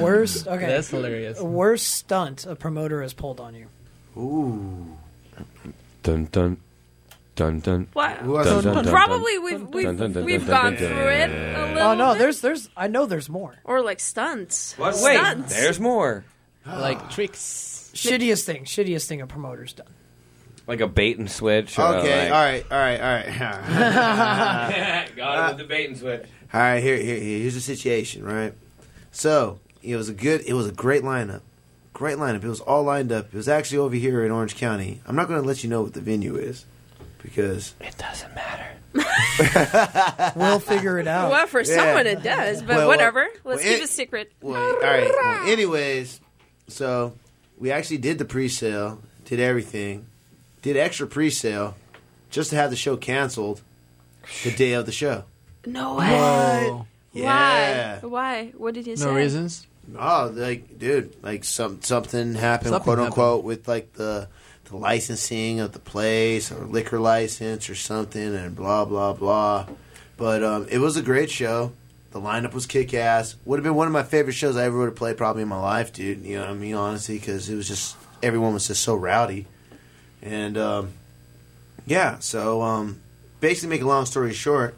Worst. 0.00 0.46
Okay. 0.46 0.66
That's 0.66 0.88
hilarious. 0.88 1.40
Worst 1.40 1.88
stunt 1.94 2.46
a 2.46 2.56
promoter 2.56 3.02
has 3.02 3.12
pulled 3.12 3.40
on 3.40 3.54
you. 3.54 3.66
Ooh. 4.16 4.96
dun 6.02 6.28
dun 6.32 6.56
dun 7.34 7.60
dun. 7.60 7.88
What? 7.92 8.18
Dun, 8.24 8.64
dun, 8.64 8.74
dun, 8.74 8.86
Probably 8.86 9.34
dun. 9.34 9.44
we've 9.44 9.68
we've, 9.68 9.84
Dun, 9.84 9.96
dun, 9.96 10.12
dun, 10.12 10.24
we've 10.24 10.46
dun, 10.46 10.48
dun, 10.48 10.62
gone 10.62 10.72
dun, 10.74 10.88
through 10.90 11.08
it 11.08 11.30
a 11.30 11.32
little. 11.60 11.74
Bit. 11.74 11.82
Oh 11.82 11.94
no, 11.94 12.12
bit. 12.12 12.18
there's 12.20 12.40
there's 12.40 12.68
I 12.76 12.88
know 12.88 13.06
there's 13.06 13.28
more. 13.28 13.56
or 13.64 13.82
like 13.82 14.00
stunts. 14.00 14.74
What? 14.78 14.94
Stunts. 14.96 15.52
Wait, 15.54 15.60
there's 15.60 15.80
more. 15.80 16.24
like 16.66 17.10
tricks. 17.10 17.90
Shittiest 17.94 18.44
thing, 18.44 18.64
shittiest 18.64 19.06
thing 19.06 19.20
a 19.20 19.26
promoter's 19.26 19.74
done. 19.74 19.86
Like 20.66 20.80
a 20.80 20.86
bait 20.86 21.18
and 21.18 21.30
switch. 21.30 21.78
Or 21.78 21.96
Okay, 21.96 22.30
like, 22.30 22.32
all 22.32 22.40
right, 22.40 22.64
all 22.70 22.78
right, 22.78 23.00
all 23.00 23.50
right. 23.50 25.08
Got 25.16 25.44
it 25.44 25.48
with 25.48 25.58
the 25.58 25.64
bait 25.68 25.88
and 25.88 25.98
switch. 25.98 26.24
All 26.52 26.60
right, 26.60 26.82
here, 26.82 26.96
here, 26.96 27.16
here, 27.18 27.38
here's 27.40 27.54
the 27.54 27.60
situation, 27.60 28.24
right? 28.24 28.52
So, 29.10 29.58
it 29.82 29.96
was 29.96 30.08
a 30.08 30.14
good, 30.14 30.42
it 30.46 30.52
was 30.54 30.66
a 30.68 30.72
great 30.72 31.02
lineup. 31.02 31.40
Great 31.92 32.16
lineup. 32.18 32.42
It 32.44 32.48
was 32.48 32.60
all 32.60 32.82
lined 32.84 33.12
up. 33.12 33.26
It 33.26 33.34
was 33.34 33.48
actually 33.48 33.78
over 33.78 33.94
here 33.94 34.24
in 34.24 34.30
Orange 34.32 34.56
County. 34.56 35.00
I'm 35.06 35.14
not 35.16 35.28
going 35.28 35.40
to 35.40 35.46
let 35.46 35.62
you 35.62 35.68
know 35.70 35.82
what 35.82 35.92
the 35.92 36.00
venue 36.00 36.36
is 36.36 36.64
because 37.22 37.74
It 37.80 37.96
doesn't 37.98 38.34
matter. 38.34 38.66
We'll 40.36 40.58
figure 40.60 40.98
it 40.98 41.06
out. 41.06 41.30
Well, 41.30 41.46
for 41.46 41.60
Yeah. 41.60 41.76
someone 41.76 42.06
it 42.06 42.22
does, 42.22 42.60
but 42.60 42.68
Well, 42.68 42.78
well, 42.78 42.88
whatever. 42.88 43.28
Let's 43.44 43.44
well, 43.44 43.58
keep 43.58 43.82
it- 43.82 43.84
a 43.84 43.86
secret. 43.86 44.32
Well, 44.40 44.60
all 44.74 44.80
right. 44.80 45.08
Well, 45.10 45.48
anyways, 45.50 46.20
so 46.68 47.14
we 47.58 47.70
actually 47.70 47.98
did 47.98 48.18
the 48.18 48.24
pre-sale, 48.24 49.00
did 49.24 49.40
everything, 49.40 50.06
did 50.62 50.76
extra 50.76 51.06
pre-sale, 51.06 51.76
just 52.30 52.50
to 52.50 52.56
have 52.56 52.70
the 52.70 52.76
show 52.76 52.96
canceled 52.96 53.60
the 54.44 54.50
day 54.50 54.72
of 54.72 54.86
the 54.86 54.92
show. 54.92 55.24
No 55.66 55.96
way. 55.96 56.84
Yeah. 57.12 58.00
Why? 58.00 58.08
Why? 58.08 58.52
What 58.56 58.74
did 58.74 58.86
he 58.86 58.96
say? 58.96 59.04
no 59.04 59.14
reasons. 59.14 59.66
Oh, 59.98 60.30
like, 60.32 60.78
dude, 60.78 61.14
like 61.22 61.44
some 61.44 61.82
something 61.82 62.34
happened, 62.34 62.70
Something 62.70 62.84
quote 62.84 62.98
unquote, 62.98 63.44
with 63.44 63.68
like 63.68 63.92
the 63.94 64.28
the 64.66 64.76
licensing 64.76 65.60
of 65.60 65.72
the 65.72 65.78
place 65.78 66.50
or 66.52 66.64
liquor 66.64 66.98
license 66.98 67.68
or 67.68 67.74
something, 67.74 68.34
and 68.34 68.54
blah 68.56 68.84
blah 68.84 69.12
blah. 69.12 69.66
But 70.16 70.42
um, 70.44 70.66
it 70.70 70.78
was 70.78 70.96
a 70.96 71.02
great 71.02 71.30
show. 71.30 71.72
The 72.12 72.20
lineup 72.20 72.52
was 72.52 72.66
kick 72.66 72.94
ass. 72.94 73.36
Would 73.44 73.56
have 73.58 73.64
been 73.64 73.74
one 73.74 73.86
of 73.86 73.92
my 73.92 74.02
favorite 74.02 74.34
shows 74.34 74.56
I 74.56 74.64
ever 74.64 74.78
would 74.78 74.86
have 74.86 74.96
played 74.96 75.16
probably 75.16 75.42
in 75.42 75.48
my 75.48 75.60
life, 75.60 75.92
dude. 75.92 76.22
You 76.24 76.36
know 76.36 76.42
what 76.42 76.50
I 76.50 76.54
mean? 76.54 76.74
Honestly, 76.74 77.18
because 77.18 77.48
it 77.48 77.54
was 77.56 77.66
just 77.66 77.96
everyone 78.22 78.54
was 78.54 78.68
just 78.68 78.82
so 78.82 78.94
rowdy, 78.94 79.46
and 80.22 80.56
um, 80.56 80.92
yeah. 81.86 82.18
So 82.20 82.62
um, 82.62 83.00
basically, 83.40 83.70
make 83.70 83.82
a 83.82 83.86
long 83.86 84.06
story 84.06 84.32
short, 84.32 84.76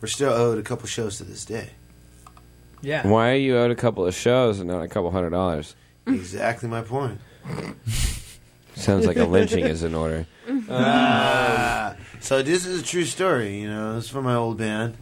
we're 0.00 0.08
still 0.08 0.32
owed 0.32 0.58
a 0.58 0.62
couple 0.62 0.86
shows 0.86 1.18
to 1.18 1.24
this 1.24 1.44
day. 1.44 1.70
Yeah. 2.80 3.06
Why 3.06 3.30
are 3.30 3.36
you 3.36 3.56
owed 3.56 3.70
a 3.70 3.76
couple 3.76 4.06
of 4.06 4.14
shows 4.14 4.60
and 4.60 4.68
not 4.68 4.82
a 4.82 4.88
couple 4.88 5.10
hundred 5.10 5.30
dollars? 5.30 5.74
exactly 6.06 6.68
my 6.68 6.80
point. 6.82 7.20
Sounds 8.74 9.06
like 9.06 9.16
a 9.16 9.24
lynching 9.24 9.64
is 9.64 9.82
in 9.82 9.94
order. 9.94 10.26
Uh, 10.68 11.94
so 12.20 12.42
this 12.42 12.64
is 12.64 12.80
a 12.80 12.84
true 12.84 13.04
story. 13.04 13.60
You 13.60 13.68
know, 13.68 13.98
it's 13.98 14.08
from 14.08 14.24
my 14.24 14.34
old 14.34 14.56
band. 14.56 14.96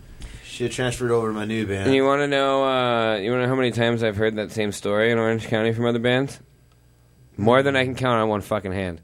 She 0.45 0.69
transferred 0.71 1.11
over 1.11 1.29
to 1.29 1.35
my 1.35 1.45
new 1.45 1.67
band. 1.67 1.87
And 1.87 1.95
you 1.95 2.05
want 2.05 2.21
to 2.23 2.27
know? 2.27 2.65
Uh, 2.65 3.17
you 3.17 3.31
want 3.31 3.41
to 3.41 3.43
know 3.43 3.49
how 3.49 3.55
many 3.55 3.73
times 3.73 4.03
I've 4.03 4.17
heard 4.17 4.37
that 4.37 4.51
same 4.51 4.73
story 4.73 5.11
in 5.13 5.19
Orange 5.19 5.47
County 5.49 5.73
from 5.73 5.85
other 5.85 5.99
bands? 5.99 6.41
More 7.37 7.63
than 7.63 7.77
I 7.77 7.85
can 7.85 7.95
count 7.95 8.19
on 8.23 8.29
one 8.31 8.41
fucking 8.41 8.73
hand. 8.73 9.03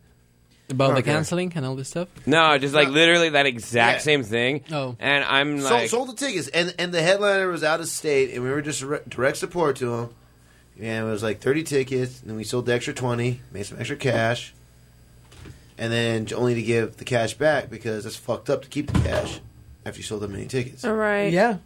About 0.70 0.92
the 0.92 1.00
Okay. 1.00 1.10
canceling 1.12 1.52
and 1.54 1.66
all 1.66 1.74
this 1.74 1.88
stuff. 1.88 2.08
No, 2.24 2.56
just 2.56 2.72
like 2.72 2.88
No. 2.88 2.94
literally 2.94 3.28
that 3.30 3.44
exact 3.46 3.98
Yeah. 3.98 4.02
same 4.04 4.22
thing. 4.22 4.62
Oh. 4.72 4.96
And 5.00 5.22
I'm 5.24 5.60
sold, 5.60 5.72
like, 5.72 5.90
sold 5.90 6.08
the 6.08 6.14
tickets, 6.14 6.48
and 6.48 6.74
and 6.78 6.92
the 6.92 7.02
headliner 7.02 7.48
was 7.48 7.62
out 7.62 7.80
of 7.80 7.88
state, 7.88 8.32
and 8.32 8.42
we 8.42 8.48
were 8.50 8.62
just 8.62 8.80
direct, 8.80 9.08
direct 9.10 9.36
support 9.36 9.76
to 9.76 9.92
him. 9.94 10.08
And 10.80 11.06
it 11.06 11.10
was 11.10 11.22
like 11.22 11.40
thirty 11.40 11.62
tickets, 11.62 12.20
and 12.22 12.30
then 12.30 12.36
we 12.36 12.44
sold 12.44 12.64
the 12.66 12.72
extra 12.72 12.94
twenty, 12.94 13.40
made 13.52 13.66
some 13.66 13.78
extra 13.78 13.96
cash, 13.96 14.54
and 15.76 15.92
then 15.92 16.26
only 16.34 16.54
to 16.54 16.62
give 16.62 16.96
the 16.96 17.04
cash 17.04 17.34
back 17.34 17.68
because 17.68 18.06
it's 18.06 18.16
fucked 18.16 18.48
up 18.48 18.62
to 18.62 18.68
keep 18.68 18.90
the 18.90 18.98
cash 19.00 19.40
after 19.84 19.98
you 19.98 20.04
sold 20.04 20.22
that 20.22 20.30
many 20.30 20.46
tickets. 20.46 20.84
All 20.84 20.94
right. 20.94 21.32
Yeah. 21.32 21.56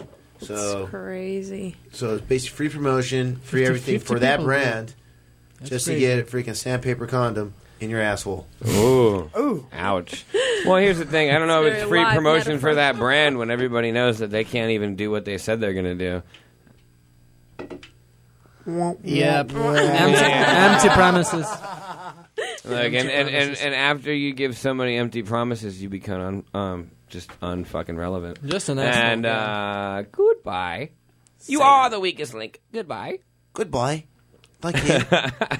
So 0.41 0.83
It's 0.83 0.91
crazy. 0.91 1.77
so 1.93 2.15
it's 2.17 2.25
basically 2.27 2.57
free 2.57 2.69
promotion, 2.71 3.37
free 3.45 3.61
50 3.61 3.67
everything 3.69 3.95
50 4.01 4.07
for 4.07 4.19
that 4.19 4.33
people, 4.37 4.45
brand, 4.47 4.95
That's 5.61 5.71
just 5.71 5.87
crazy. 5.87 6.01
to 6.01 6.07
get 6.07 6.19
a 6.19 6.23
freaking 6.25 6.57
sandpaper 6.57 7.07
condom 7.07 7.55
in 7.81 7.91
your 7.91 8.01
asshole. 8.01 8.47
ooh, 8.69 9.31
Ooh. 9.37 9.67
ouch. 9.73 10.25
Well, 10.65 10.77
here's 10.77 10.99
the 10.99 11.05
thing. 11.05 11.31
I 11.31 11.39
don't 11.39 11.49
know 11.49 11.65
if 11.65 11.75
it's 11.75 11.89
free 11.89 12.05
promotion 12.05 12.53
metaphor. 12.55 12.71
for 12.71 12.75
that 12.77 12.97
brand 12.97 13.39
when 13.39 13.51
everybody 13.51 13.93
knows 13.93 14.19
that 14.19 14.31
they 14.31 14.45
can't 14.45 14.71
even 14.73 14.97
do 14.97 15.11
what 15.11 15.25
they 15.25 15.39
said 15.39 15.61
they're 15.61 15.75
going 15.75 15.85
to 15.85 15.95
do. 15.95 16.23
Yep. 19.05 19.53
empty, 19.55 20.25
empty 20.25 20.89
promises. 20.89 21.47
Like, 22.65 22.93
and, 22.95 23.09
and, 23.09 23.29
and, 23.29 23.57
and 23.57 23.75
after 23.75 24.13
you 24.13 24.33
give 24.33 24.57
so 24.59 24.75
many 24.75 24.97
empty 24.97 25.23
promises, 25.23 25.81
you 25.81 25.89
become 25.89 26.21
un, 26.21 26.61
um, 26.61 26.91
just 27.09 27.29
unfucking 27.41 27.97
relevant. 27.97 28.45
Just 28.45 28.69
an 28.69 28.79
asshole. 28.81 29.03
And 29.05 29.27
uh, 29.27 30.03
goodbye. 30.11 30.91
You 31.47 31.61
are 31.63 31.89
the 31.91 32.01
weakest 32.01 32.35
link. 32.35 32.61
Goodbye. 32.73 33.21
Goodbye. 33.53 34.07
Thank 34.61 34.77
you. 34.89 34.99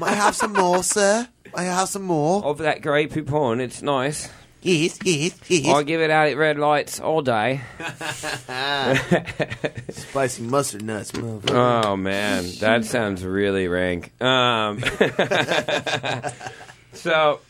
Might 0.01 0.03
I 0.03 0.15
have 0.15 0.35
some 0.35 0.53
more, 0.55 0.83
sir? 0.83 1.29
I 1.57 1.63
have 1.63 1.89
some 1.89 2.03
more? 2.03 2.45
Of 2.45 2.59
that 2.59 2.83
grey 2.83 3.07
poupon, 3.07 3.61
it's 3.61 3.81
nice. 3.81 4.29
Yes, 4.61 4.99
yes, 5.05 5.39
yes. 5.49 5.75
I 5.75 5.83
give 5.85 6.03
it 6.03 6.11
out 6.11 6.29
at 6.29 6.37
red 6.37 6.59
lights 6.59 7.01
all 7.01 7.23
day. 7.23 7.63
Spicy 9.91 10.43
mustard 10.43 10.83
nuts, 10.83 11.13
motherfucker. 11.13 11.85
Oh 11.85 11.97
man, 11.97 12.45
that 12.61 12.85
sounds 12.85 13.25
really 13.25 13.69
rank. 13.69 14.21
Um, 14.21 14.81
so, 16.93 17.41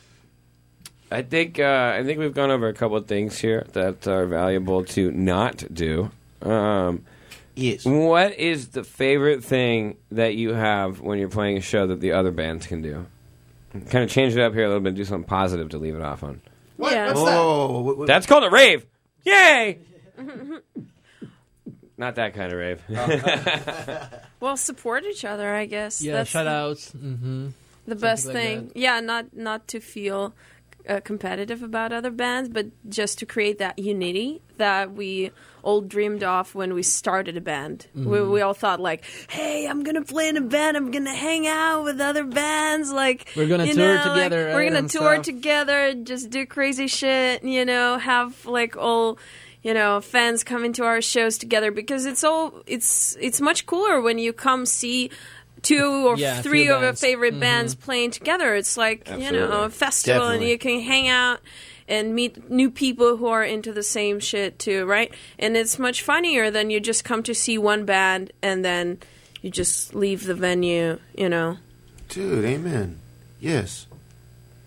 I 1.10 1.22
think 1.22 1.58
uh, 1.58 1.94
I 1.96 2.04
think 2.04 2.18
we've 2.18 2.34
gone 2.34 2.50
over 2.50 2.68
a 2.68 2.74
couple 2.74 2.98
of 2.98 3.06
things 3.06 3.38
here 3.38 3.66
that 3.72 4.06
are 4.06 4.26
valuable 4.26 4.84
to 4.84 5.10
not 5.10 5.64
do. 5.72 6.10
Um, 6.42 7.04
yes. 7.54 7.84
what 7.84 8.38
is 8.38 8.68
the 8.68 8.84
favorite 8.84 9.42
thing 9.42 9.96
that 10.12 10.34
you 10.34 10.52
have 10.52 11.00
when 11.00 11.18
you're 11.18 11.30
playing 11.30 11.56
a 11.56 11.62
show 11.62 11.86
that 11.86 12.00
the 12.00 12.12
other 12.12 12.30
bands 12.30 12.66
can 12.66 12.82
do? 12.82 13.06
Kind 13.82 14.04
of 14.04 14.10
change 14.10 14.34
it 14.36 14.40
up 14.40 14.52
here 14.54 14.64
a 14.64 14.68
little 14.68 14.80
bit. 14.82 14.94
Do 14.94 15.04
something 15.04 15.26
positive 15.28 15.68
to 15.70 15.78
leave 15.78 15.94
it 15.94 16.02
off 16.02 16.22
on. 16.22 16.40
What? 16.76 16.92
Yeah. 16.92 17.06
What's 17.08 17.24
that? 17.24 17.36
Whoa, 17.36 17.80
what- 17.80 17.98
what- 17.98 18.06
That's 18.06 18.26
called 18.26 18.44
a 18.44 18.50
rave. 18.50 18.86
Yay! 19.24 19.78
Not 21.98 22.16
that 22.16 22.34
kind 22.34 22.52
of 22.52 22.58
rave. 22.58 22.82
Well, 24.38 24.58
support 24.58 25.04
each 25.04 25.24
other, 25.24 25.54
I 25.54 25.64
guess. 25.64 26.02
yeah, 26.02 26.12
That's 26.12 26.28
shout 26.30 26.46
outs. 26.46 26.92
Mm-hmm. 26.92 27.48
the 27.86 27.94
best 27.96 28.26
like 28.26 28.34
thing. 28.34 28.66
that. 28.68 28.76
Yeah, 28.76 29.00
not 29.00 29.34
not 29.34 29.66
to 29.68 29.80
feel 29.80 30.34
uh, 30.88 31.00
competitive 31.00 31.62
about 31.62 31.92
other 31.92 32.10
bands, 32.10 32.48
but 32.48 32.66
just 32.88 33.18
to 33.18 33.26
create 33.26 33.58
that 33.58 33.78
unity 33.78 34.40
that 34.56 34.92
we 34.92 35.30
all 35.62 35.80
dreamed 35.80 36.22
of 36.22 36.54
when 36.54 36.72
we 36.74 36.82
started 36.82 37.36
a 37.36 37.40
band. 37.40 37.86
We, 37.94 38.02
Mm-hmm. 38.02 38.30
we 38.30 38.40
all 38.40 38.54
thought 38.54 38.78
like, 38.80 39.04
"Hey, 39.28 39.66
I'm 39.66 39.82
gonna 39.82 40.04
play 40.04 40.28
in 40.28 40.36
a 40.36 40.40
band. 40.40 40.76
I'm 40.76 40.90
gonna 40.92 41.14
hang 41.14 41.46
out 41.46 41.82
with 41.84 42.00
other 42.00 42.24
bands. 42.24 42.90
Like 42.92 43.28
We're 43.36 43.48
gonna 43.48 43.64
you 43.66 43.74
tour 43.74 43.94
know, 43.96 44.04
like, 44.12 44.14
together, 44.14 44.52
We're 44.54 44.70
gonna 44.70 44.88
tour 44.88 45.14
stuff." 45.14 45.24
together. 45.24 45.94
Just 45.94 46.30
do 46.30 46.46
crazy 46.46 46.86
shit. 46.86 47.42
You 47.42 47.64
know, 47.64 47.98
have 47.98 48.46
like 48.46 48.76
all." 48.76 49.18
you 49.62 49.74
know 49.74 50.00
fans 50.00 50.44
coming 50.44 50.72
to 50.72 50.84
our 50.84 51.00
shows 51.02 51.38
together 51.38 51.72
because 51.72 52.06
it's 52.06 52.22
all 52.22 52.62
it's 52.68 53.16
it's 53.20 53.40
much 53.40 53.66
cooler 53.66 54.00
when 54.00 54.16
you 54.16 54.32
come 54.32 54.64
see 54.64 55.10
two 55.66 56.06
or 56.08 56.16
Yeah, 56.16 56.42
three 56.42 56.62
of 56.68 56.80
your 56.80 56.80
bands. 56.80 57.00
favorite 57.00 57.34
Mhm. 57.34 57.40
bands 57.40 57.74
playing 57.74 58.10
together 58.12 58.54
it's 58.54 58.76
like 58.76 59.08
you 59.18 59.30
know 59.32 59.64
a 59.64 59.70
festival 59.70 60.20
Definitely. 60.20 60.36
and 60.36 60.50
you 60.52 60.58
can 60.58 60.80
hang 60.80 61.08
out 61.08 61.40
and 61.88 62.14
meet 62.14 62.50
new 62.50 62.70
people 62.70 63.16
who 63.16 63.26
are 63.26 63.44
into 63.44 63.72
the 63.72 63.82
same 63.82 64.20
shit 64.20 64.58
too 64.58 64.84
right 64.86 65.10
and 65.38 65.56
it's 65.56 65.78
much 65.78 66.02
funnier 66.02 66.50
than 66.50 66.70
you 66.70 66.78
just 66.80 67.02
come 67.04 67.22
to 67.22 67.34
see 67.34 67.56
one 67.58 67.84
band 67.84 68.32
and 68.42 68.64
then 68.64 68.98
you 69.42 69.50
just 69.50 69.94
leave 69.94 70.24
the 70.26 70.34
venue 70.34 70.98
you 71.16 71.28
know 71.28 71.58
Dude, 72.08 72.44
amen. 72.44 72.98
Yes. 73.40 73.86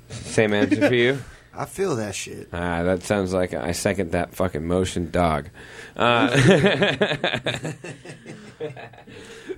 Same 0.09 0.53
answer 0.53 0.87
for 0.89 0.93
you. 0.93 1.19
I 1.53 1.65
feel 1.65 1.95
that 1.97 2.15
shit. 2.15 2.49
Ah, 2.53 2.83
that 2.83 3.03
sounds 3.03 3.33
like 3.33 3.53
I 3.53 3.71
second 3.71 4.11
that 4.11 4.35
fucking 4.35 4.65
motion, 4.65 5.11
dog. 5.11 5.49
Uh, 5.95 6.29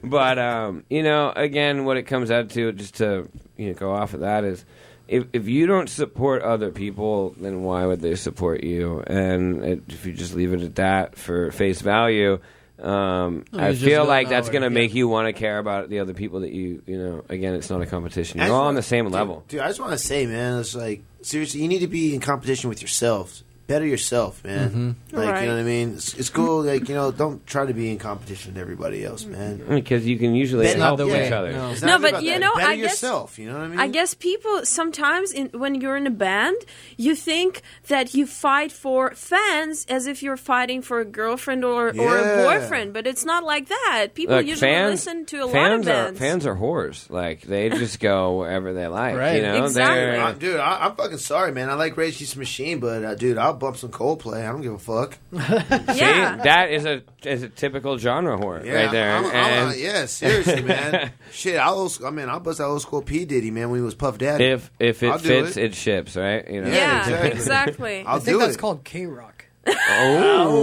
but 0.04 0.40
um, 0.40 0.84
you 0.90 1.04
know, 1.04 1.32
again, 1.36 1.86
what 1.86 1.98
it 1.98 2.04
comes 2.04 2.32
out 2.32 2.50
to, 2.52 2.72
just 2.72 2.96
to 2.96 3.30
you 3.58 3.68
know, 3.68 3.74
go 3.74 3.92
off 3.92 4.14
of 4.14 4.22
that, 4.22 4.44
is 4.44 4.66
if 5.08 5.26
if 5.34 5.48
you 5.48 5.68
don't 5.68 5.90
support 5.90 6.42
other 6.42 6.72
people, 6.72 7.36
then 7.38 7.64
why 7.64 7.86
would 7.86 8.02
they 8.02 8.16
support 8.16 8.64
you? 8.64 9.04
And 9.06 9.64
it, 9.64 9.84
if 9.90 10.06
you 10.06 10.14
just 10.14 10.34
leave 10.34 10.54
it 10.54 10.62
at 10.62 10.76
that 10.76 11.18
for 11.18 11.52
face 11.52 11.82
value. 11.82 12.40
Um, 12.82 13.46
No, 13.52 13.64
I 13.64 13.76
feel 13.76 14.06
like 14.06 14.28
that's 14.30 14.50
going 14.50 14.62
to 14.64 14.68
yeah. 14.70 14.74
make 14.74 14.94
you 14.94 15.08
want 15.08 15.28
to 15.28 15.34
care 15.34 15.60
about 15.60 15.90
the 15.90 16.00
other 16.00 16.14
people 16.14 16.40
that 16.42 16.52
you, 16.52 16.82
you 16.88 16.98
know. 16.98 17.24
Again, 17.30 17.54
it's 17.54 17.70
not 17.70 17.82
a 17.82 17.86
competition. 17.86 18.40
You're 18.40 18.50
all 18.50 18.56
on 18.62 18.66
wanna- 18.66 18.80
the 18.80 18.84
same 18.84 19.06
dude, 19.06 19.14
level. 19.14 19.44
Dude, 19.48 19.60
I 19.62 19.68
just 19.68 19.80
want 19.80 19.92
to 19.92 19.98
say, 19.98 20.26
man, 20.26 20.60
it's 20.60 20.74
like 20.76 21.04
seriously, 21.22 21.62
you 21.62 21.68
need 21.68 21.80
to 21.80 21.88
be 21.88 22.14
in 22.16 22.22
competition 22.22 22.70
with 22.70 22.82
yourself. 22.82 23.44
Better 23.72 23.86
yourself, 23.86 24.44
man. 24.44 24.70
Mm-hmm. 24.70 25.16
Like 25.18 25.30
Right. 25.30 25.42
you 25.42 25.48
know 25.48 25.54
what 25.56 25.62
I 25.62 25.64
mean. 25.64 25.94
It's, 25.94 26.14
it's 26.16 26.30
cool. 26.30 26.64
Like 26.64 26.90
you 26.90 26.96
know, 26.96 27.12
don't 27.12 27.46
try 27.48 27.66
to 27.66 27.74
be 27.74 27.90
in 27.92 27.98
competition 28.00 28.54
with 28.54 28.62
everybody 28.62 29.04
else, 29.06 29.24
man. 29.26 29.64
Because 29.70 30.06
you 30.06 30.18
can 30.18 30.36
usually 30.36 30.66
That's 30.66 30.78
help 30.80 31.00
not 31.00 31.08
the 31.08 31.26
each 31.26 31.32
other. 31.32 31.52
No. 31.54 31.74
No, 31.82 32.00
but 32.00 32.22
you 32.24 32.32
that. 32.32 32.40
know, 32.42 32.54
Better 32.56 32.68
I 32.68 32.76
guess- 32.76 32.92
yourself. 33.02 33.40
You 33.40 33.48
know 33.48 33.54
what 33.58 33.64
I 33.64 33.68
mean? 33.68 33.80
I 33.80 33.88
guess 33.88 34.14
people 34.14 34.66
sometimes 34.66 35.32
in, 35.32 35.48
when 35.54 35.76
you're 35.80 35.96
in 35.96 36.06
a 36.08 36.12
band, 36.12 36.58
you 36.98 37.16
think 37.16 37.62
that 37.88 38.14
you 38.14 38.26
fight 38.28 38.72
for 38.72 39.12
fans 39.12 39.86
as 39.90 40.06
if 40.08 40.22
you're 40.24 40.38
fighting 40.38 40.82
for 40.82 41.00
a 41.00 41.06
girlfriend 41.06 41.64
or, 41.64 41.90
or 41.98 42.18
a 42.18 42.44
boyfriend, 42.44 42.94
but 42.94 43.08
it's 43.08 43.24
not 43.26 43.44
like 43.44 43.70
that. 43.70 44.10
People 44.16 44.36
Look, 44.36 44.46
usually 44.48 44.72
fans, 44.72 44.92
listen 45.06 45.26
to 45.28 45.38
a 45.38 45.46
lot 45.46 45.54
fans 45.54 45.88
of 45.88 45.94
are 45.94 46.04
bands. 46.06 46.20
fans 46.20 46.46
are 46.46 46.56
whores. 46.56 47.10
Like 47.10 47.42
they 47.42 47.70
just 47.84 48.00
go 48.00 48.38
wherever 48.40 48.74
they 48.74 48.88
like. 48.88 49.16
Right. 49.16 49.38
You 49.38 49.42
know, 49.44 49.64
Exactly. 49.66 49.96
They're- 49.96 50.20
I, 50.22 50.32
dude, 50.34 50.60
I, 50.60 50.86
I'm 50.88 50.96
fucking 50.96 51.18
sorry, 51.20 51.52
man. 51.54 51.70
I 51.70 51.76
like 51.76 51.96
Rage 51.96 52.16
Against 52.18 52.34
the 52.34 52.40
Machine, 52.40 52.80
but 52.80 53.04
uh, 53.04 53.16
dude, 53.16 53.38
I'll 53.38 53.54
bump 53.62 53.78
some 53.78 53.92
Coldplay. 53.92 54.46
I 54.46 54.52
don't 54.52 54.62
give 54.62 54.74
a 54.74 54.78
fuck. 54.78 55.14
See, 55.32 56.00
Yeah. 56.00 56.36
that 56.44 56.72
is 56.72 56.84
a 56.86 57.02
is 57.24 57.44
a 57.44 57.50
typical 57.50 57.98
genre 57.98 58.38
whore 58.38 58.66
Yeah, 58.66 58.74
right 58.74 58.92
there. 58.92 59.16
I'm, 59.16 59.26
I'm, 59.26 59.32
and 59.36 59.70
I'm, 59.70 59.80
yeah, 59.80 60.06
seriously, 60.08 60.62
man. 60.74 61.12
Shit, 61.32 61.58
I 61.58 61.72
was. 61.72 62.04
I 62.04 62.10
mean, 62.10 62.28
I 62.28 62.40
bust 62.40 62.58
that 62.58 62.66
old 62.66 62.82
school 62.82 63.02
P 63.02 63.24
Diddy, 63.26 63.52
man, 63.52 63.70
when 63.70 63.80
he 63.80 63.84
was 63.86 63.96
Puff 63.96 64.18
Daddy. 64.18 64.44
if 64.46 64.70
if 64.80 65.02
it 65.04 65.22
fits, 65.22 65.56
it. 65.56 65.64
it. 65.66 65.76
ships, 65.76 66.18
right? 66.18 66.46
You 66.50 66.62
know? 66.62 66.68
Yeah, 66.68 66.74
Yeah, 67.10 67.24
exactly. 67.26 67.30
exactly. 67.32 68.04
I'll 68.06 68.16
I 68.18 68.20
think 68.20 68.36
do 68.36 68.40
that's 68.40 68.56
it. 68.56 68.60
called 68.60 68.84
KROQ. 68.84 69.31
Oh. 69.68 70.58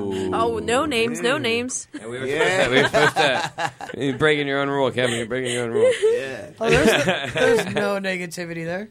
Oh, 0.30 0.58
no 0.58 0.84
names, 0.84 1.20
no 1.20 1.38
names. 1.38 1.88
And 2.00 2.10
we 2.10 2.18
were 2.18 2.26
Yeah. 2.26 2.64
supposed 2.64 2.68
to, 2.68 2.70
we 2.70 2.82
were 2.82 2.88
supposed 2.88 3.16
to 3.16 3.72
you're 4.04 4.18
breaking 4.18 4.46
your 4.46 4.60
own 4.60 4.68
rule, 4.68 4.90
Kevin. 4.90 5.16
You're 5.16 5.26
breaking 5.26 5.52
your 5.54 5.64
own 5.64 5.70
rule. 5.70 5.90
yeah, 6.12 6.50
Oh, 6.60 6.68
there's, 6.68 7.32
there's 7.34 7.64
no 7.74 7.98
negativity 7.98 8.64
there. 8.64 8.88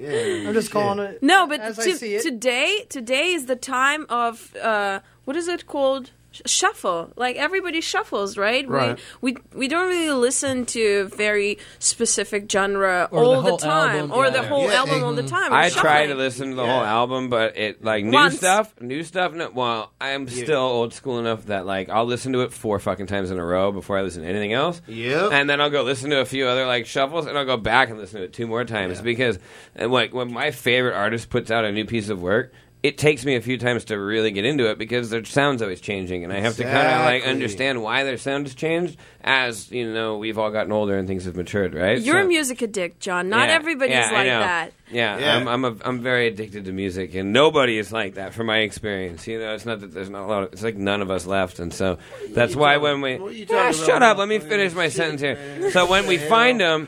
yeah. 0.00 0.48
I'm 0.48 0.54
just 0.54 0.70
calling 0.70 0.98
it. 1.00 1.22
No, 1.22 1.46
but 1.46 1.60
As 1.60 1.78
I 1.78 1.84
to- 1.84 1.96
see 1.96 2.14
it. 2.14 2.22
today, 2.22 2.86
today 2.88 3.32
is 3.32 3.46
the 3.46 3.56
time 3.56 4.06
of 4.08 4.54
uh, 4.56 5.00
what 5.24 5.36
is 5.36 5.48
it 5.48 5.66
called? 5.66 6.12
Sh- 6.44 6.50
Shuffle. 6.50 7.12
Like 7.16 7.36
everybody 7.36 7.80
shuffles, 7.80 8.36
right? 8.36 8.68
Right. 8.68 8.98
We 9.20 9.32
we 9.32 9.38
we 9.54 9.68
don't 9.68 9.88
really 9.88 10.10
listen 10.10 10.66
to 10.66 11.08
very 11.08 11.58
specific 11.78 12.50
genre 12.50 13.08
Or 13.10 13.22
all 13.24 13.34
the, 13.36 13.40
whole 13.42 13.58
time, 13.58 13.96
album, 13.96 14.12
or 14.12 14.24
yeah. 14.24 14.30
the 14.30 14.42
whole 14.42 14.68
Yeah, 14.68 14.74
album 14.80 14.94
and- 14.96 15.04
all 15.04 15.12
the 15.14 15.22
mm-hmm. 15.22 15.34
time. 15.34 15.50
We're 15.50 15.56
I 15.58 15.68
try 15.70 16.06
to 16.06 16.14
listen 16.14 16.50
to 16.50 16.56
the 16.56 16.64
Yeah. 16.64 16.72
whole 16.74 16.84
album, 16.84 17.28
but 17.28 17.56
it 17.56 17.82
like 17.84 18.04
new 18.04 18.12
Once. 18.12 18.36
stuff, 18.36 18.74
new 18.80 19.02
stuff. 19.02 19.32
No, 19.32 19.50
well, 19.54 19.92
I'm 20.00 20.28
still 20.28 20.60
old 20.60 20.92
school 20.94 21.18
enough 21.18 21.46
that 21.46 21.66
like 21.66 21.88
I'll 21.88 22.06
listen 22.06 22.32
to 22.34 22.40
it 22.40 22.52
four 22.52 22.78
fucking 22.78 23.06
times 23.06 23.30
in 23.30 23.38
a 23.38 23.44
row 23.44 23.72
before 23.72 23.96
I 23.98 24.02
listen 24.02 24.22
to 24.22 24.28
anything 24.28 24.52
else. 24.52 24.80
Yep. 24.86 25.32
and 25.32 25.48
then 25.48 25.60
I'll 25.60 25.70
go 25.70 25.82
listen 25.82 26.10
to 26.10 26.20
a 26.20 26.24
few 26.24 26.46
other 26.46 26.66
like 26.66 26.86
shuffles, 26.86 27.26
and 27.26 27.36
I'll 27.38 27.44
go 27.46 27.56
back 27.56 27.88
and 27.90 27.98
listen 27.98 28.18
to 28.20 28.24
it 28.26 28.32
two 28.32 28.46
more 28.46 28.64
times 28.64 29.00
because 29.00 29.38
and, 29.74 29.90
like 29.92 30.12
when 30.14 30.32
my 30.32 30.50
favorite 30.50 30.94
artist 30.94 31.30
puts 31.30 31.50
out 31.50 31.64
a 31.64 31.72
new 31.72 31.84
piece 31.84 32.08
of 32.08 32.20
work. 32.20 32.52
It 32.86 32.98
takes 32.98 33.24
me 33.24 33.34
a 33.34 33.40
few 33.40 33.58
times 33.58 33.84
to 33.86 33.96
really 33.98 34.30
get 34.30 34.44
into 34.44 34.70
it 34.70 34.78
because 34.78 35.10
their 35.10 35.24
sound's 35.24 35.60
always 35.60 35.80
changing, 35.80 36.22
and 36.22 36.32
I 36.32 36.38
have 36.38 36.56
to 36.58 36.62
kind 36.62 36.76
of 36.76 37.00
like 37.04 37.14
Exactly. 37.16 37.32
understand 37.32 37.82
why 37.82 38.04
their 38.04 38.16
sound 38.16 38.46
has 38.46 38.54
changed 38.54 38.96
as 39.26 39.70
you 39.72 39.92
know 39.92 40.16
we've 40.18 40.38
all 40.38 40.50
gotten 40.50 40.70
older 40.72 40.96
and 40.96 41.06
things 41.08 41.24
have 41.24 41.36
matured, 41.36 41.74
right? 41.74 42.00
You're 42.00 42.20
So- 42.20 42.24
a 42.24 42.28
music 42.28 42.62
addict, 42.62 43.00
John. 43.00 43.28
Not 43.28 43.48
Yeah, 43.48 43.54
everybody's 43.56 43.94
yeah, 43.94 44.10
like 44.12 44.26
that. 44.26 44.72
Yeah, 44.88 45.18
Yeah. 45.18 45.36
I'm 45.36 45.48
I'm, 45.48 45.64
a, 45.64 45.76
I'm 45.84 46.00
very 46.00 46.28
addicted 46.28 46.66
to 46.66 46.72
music, 46.72 47.16
and 47.16 47.32
nobody 47.32 47.76
is 47.76 47.90
like 47.90 48.14
that 48.14 48.34
from 48.34 48.46
my 48.46 48.58
experience. 48.58 49.26
You 49.26 49.40
know, 49.40 49.52
it's 49.54 49.66
not 49.66 49.80
that 49.80 49.92
there's 49.92 50.08
not 50.08 50.22
a 50.22 50.26
lot. 50.26 50.42
Of, 50.44 50.52
it's 50.52 50.62
like 50.62 50.76
none 50.76 51.02
of 51.02 51.10
us 51.10 51.26
left, 51.26 51.58
and 51.58 51.74
so 51.74 51.98
that's 52.30 52.54
why 52.54 52.76
when 52.76 53.00
we 53.00 53.16
what 53.16 53.32
are 53.32 53.34
you 53.34 53.46
Ah, 53.50 53.72
shut 53.72 53.88
about? 53.96 54.02
up, 54.12 54.18
let 54.18 54.28
me 54.28 54.38
finish 54.38 54.72
my 54.74 54.88
sentence 54.88 55.20
here. 55.22 55.70
So 55.72 55.86
when 55.90 56.06
we 56.06 56.18
find 56.18 56.60
them, 56.60 56.86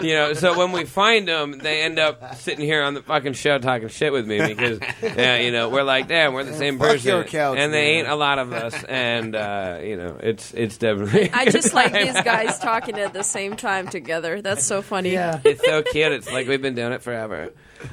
you 0.00 0.14
know, 0.14 0.32
so 0.32 0.58
when 0.58 0.72
we 0.72 0.86
find 0.86 1.28
them, 1.28 1.58
they 1.58 1.82
end 1.82 2.00
up 2.00 2.34
sitting 2.34 2.64
here 2.64 2.82
on 2.82 2.94
the 2.94 3.02
fucking 3.02 3.34
show 3.34 3.58
talking 3.58 3.86
shit 3.88 4.12
with 4.12 4.26
me 4.26 4.44
because, 4.44 4.80
yeah, 5.02 5.36
you 5.36 5.52
know, 5.52 5.68
we're 5.68 5.84
like, 5.84 6.08
damn, 6.08 6.32
we're 6.32 6.42
the 6.42 6.52
same 6.54 6.80
person, 6.80 7.22
couch, 7.24 7.58
and 7.58 7.72
they 7.72 7.92
man. 7.92 7.98
ain't 8.00 8.08
a 8.08 8.16
lot 8.16 8.40
of 8.40 8.52
us, 8.52 8.82
and 8.88 9.36
uh, 9.36 9.78
you 9.84 9.96
know, 9.96 10.18
it's 10.20 10.52
it's 10.52 10.78
definitely. 10.78 11.30
I 11.32 11.44
just 11.48 11.72
like 11.76 11.92
these 12.04 12.20
guys 12.22 12.58
talking 12.58 12.98
at 12.98 13.12
the 13.12 13.22
same 13.22 13.54
time 13.56 13.86
together. 13.88 14.42
That's 14.42 14.64
so 14.64 14.82
funny. 14.82 15.12
Yeah, 15.12 15.40
It's 15.44 15.64
so 15.64 15.82
cute. 15.82 16.12
It's 16.12 16.30
like 16.32 16.48
we've 16.48 16.62
been 16.62 16.74
doing 16.74 16.92
it 16.92 17.02
forever. 17.02 17.52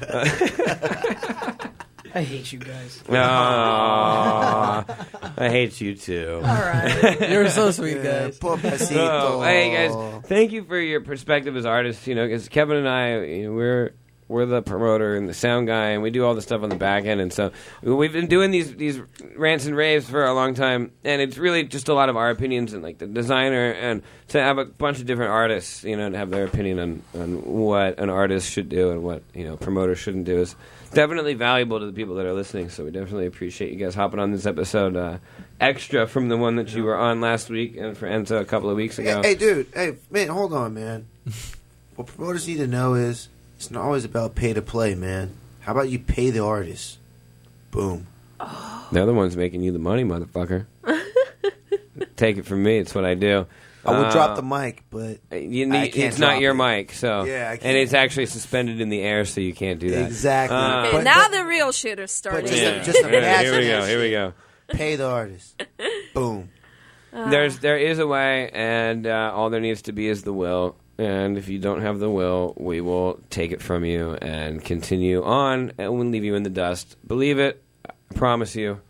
I 2.16 2.22
hate 2.22 2.52
you 2.52 2.60
guys. 2.60 3.02
Aw, 3.10 4.84
I 5.36 5.48
hate 5.48 5.80
you 5.80 5.96
too. 5.96 6.40
All 6.44 6.54
right. 6.54 7.28
You're 7.28 7.48
so 7.48 7.72
sweet, 7.72 8.02
guys. 8.04 8.38
pobrecito. 8.38 8.96
Oh, 8.98 9.42
hey 9.42 9.88
guys, 9.88 10.22
thank 10.26 10.52
you 10.52 10.62
for 10.64 10.78
your 10.78 11.00
perspective 11.00 11.56
as 11.56 11.66
artists. 11.66 12.06
You 12.06 12.14
know, 12.14 12.24
because 12.24 12.48
Kevin 12.48 12.76
and 12.76 12.88
I, 12.88 13.20
you 13.24 13.44
know, 13.46 13.52
we're 13.52 13.94
we're 14.28 14.46
the 14.46 14.62
promoter 14.62 15.16
and 15.16 15.28
the 15.28 15.34
sound 15.34 15.66
guy, 15.66 15.90
and 15.90 16.02
we 16.02 16.10
do 16.10 16.24
all 16.24 16.34
the 16.34 16.42
stuff 16.42 16.62
on 16.62 16.68
the 16.68 16.76
back 16.76 17.04
end. 17.04 17.20
And 17.20 17.32
so 17.32 17.52
we've 17.82 18.12
been 18.12 18.26
doing 18.26 18.50
these 18.50 18.74
these 18.74 19.00
rants 19.36 19.66
and 19.66 19.76
raves 19.76 20.08
for 20.08 20.24
a 20.24 20.34
long 20.34 20.54
time, 20.54 20.92
and 21.04 21.20
it's 21.20 21.36
really 21.36 21.64
just 21.64 21.88
a 21.88 21.94
lot 21.94 22.08
of 22.08 22.16
our 22.16 22.30
opinions 22.30 22.72
and 22.72 22.82
like 22.82 22.98
the 22.98 23.06
designer, 23.06 23.70
and 23.72 24.02
to 24.28 24.40
have 24.40 24.58
a 24.58 24.64
bunch 24.64 25.00
of 25.00 25.06
different 25.06 25.32
artists, 25.32 25.84
you 25.84 25.96
know, 25.96 26.10
to 26.10 26.16
have 26.16 26.30
their 26.30 26.44
opinion 26.44 26.78
on 26.78 27.02
on 27.14 27.42
what 27.44 27.98
an 27.98 28.10
artist 28.10 28.50
should 28.50 28.68
do 28.68 28.90
and 28.90 29.02
what 29.02 29.22
you 29.34 29.44
know 29.44 29.56
promoters 29.56 29.98
shouldn't 29.98 30.24
do 30.24 30.40
is 30.40 30.56
definitely 30.92 31.34
valuable 31.34 31.80
to 31.80 31.86
the 31.86 31.92
people 31.92 32.14
that 32.14 32.26
are 32.26 32.32
listening. 32.32 32.70
So 32.70 32.84
we 32.84 32.90
definitely 32.90 33.26
appreciate 33.26 33.72
you 33.72 33.78
guys 33.78 33.94
hopping 33.94 34.20
on 34.20 34.32
this 34.32 34.46
episode. 34.46 34.96
Uh, 34.96 35.18
extra 35.60 36.06
from 36.06 36.28
the 36.28 36.36
one 36.36 36.56
that 36.56 36.74
you 36.74 36.84
were 36.84 36.96
on 36.96 37.20
last 37.20 37.48
week 37.48 37.76
and 37.76 37.96
for 37.96 38.06
Enzo 38.06 38.40
a 38.40 38.44
couple 38.44 38.70
of 38.70 38.76
weeks 38.76 38.98
ago. 38.98 39.22
Hey, 39.22 39.28
hey, 39.28 39.34
dude. 39.34 39.66
Hey, 39.74 39.96
man, 40.10 40.28
hold 40.28 40.52
on, 40.52 40.74
man. 40.74 41.06
what 41.96 42.06
promoters 42.08 42.48
need 42.48 42.58
to 42.58 42.66
know 42.66 42.94
is 42.94 43.28
it's 43.56 43.70
not 43.70 43.82
always 43.84 44.04
about 44.04 44.34
pay 44.34 44.52
to 44.52 44.62
play, 44.62 44.94
man. 44.94 45.32
How 45.60 45.72
about 45.72 45.88
you 45.88 45.98
pay 45.98 46.30
the 46.30 46.44
artist? 46.44 46.98
Boom. 47.70 48.06
They're 48.92 49.06
the 49.06 49.14
ones 49.14 49.36
making 49.36 49.62
you 49.62 49.72
the 49.72 49.78
money, 49.78 50.04
motherfucker. 50.04 50.66
Take 52.16 52.36
it 52.38 52.46
from 52.46 52.62
me. 52.62 52.78
It's 52.78 52.94
what 52.94 53.04
I 53.04 53.14
do. 53.14 53.46
I 53.86 53.90
will 53.92 54.06
Uh, 54.06 54.12
drop 54.12 54.36
the 54.36 54.42
mic, 54.42 54.82
but 54.90 55.18
You 55.32 55.66
I 55.66 55.68
need, 55.82 55.92
can't 55.92 56.08
it's 56.08 56.18
not 56.18 56.32
drop 56.32 56.40
your 56.42 56.52
it. 56.52 56.54
mic, 56.54 56.92
so 56.92 57.24
Yeah, 57.24 57.48
I 57.48 57.52
and 57.52 57.60
can't. 57.60 57.76
it's 57.76 57.92
actually 57.92 58.26
suspended 58.26 58.80
in 58.80 58.88
the 58.88 59.00
air, 59.02 59.24
so 59.24 59.40
you 59.40 59.52
can't 59.52 59.78
do 59.78 59.90
that. 59.90 60.06
exactly. 60.06 60.56
Uh, 60.56 60.82
Okay, 60.86 60.92
But- 60.92 61.04
now 61.04 61.28
but 61.28 61.32
the 61.32 61.44
real 61.44 61.70
shit 61.72 61.98
is 61.98 62.10
starting. 62.10 62.46
just- 62.46 62.62
Yeah. 62.62 62.82
just 62.82 63.00
Yeah, 63.00 63.08
imagine 63.08 63.52
Here 63.52 63.60
we 63.60 63.66
that 63.68 63.80
go. 63.80 63.86
Here 63.86 64.00
we 64.00 64.10
go. 64.10 64.32
pay 64.68 64.96
the 64.96 65.06
artist. 65.06 65.62
Boom. 66.14 66.48
There's 67.12 67.58
there 67.58 67.78
is 67.78 67.98
a 68.00 68.06
way, 68.06 68.50
and 68.52 69.06
uh, 69.06 69.32
all 69.34 69.48
there 69.50 69.60
needs 69.60 69.82
to 69.82 69.92
be 69.92 70.08
is 70.08 70.22
the 70.24 70.32
will. 70.32 70.76
And 70.98 71.36
if 71.36 71.48
you 71.48 71.58
don't 71.58 71.82
have 71.82 71.98
the 71.98 72.08
will, 72.10 72.54
we 72.56 72.80
will 72.80 73.20
take 73.30 73.50
it 73.50 73.60
from 73.60 73.84
you 73.84 74.12
and 74.14 74.64
continue 74.64 75.22
on, 75.24 75.72
and 75.76 75.92
we'll 75.92 76.06
leave 76.06 76.22
you 76.24 76.34
in 76.36 76.44
the 76.44 76.50
dust. 76.50 76.96
Believe 77.06 77.38
it. 77.38 77.62
I 77.88 77.92
promise 78.14 78.54
you. 78.54 78.80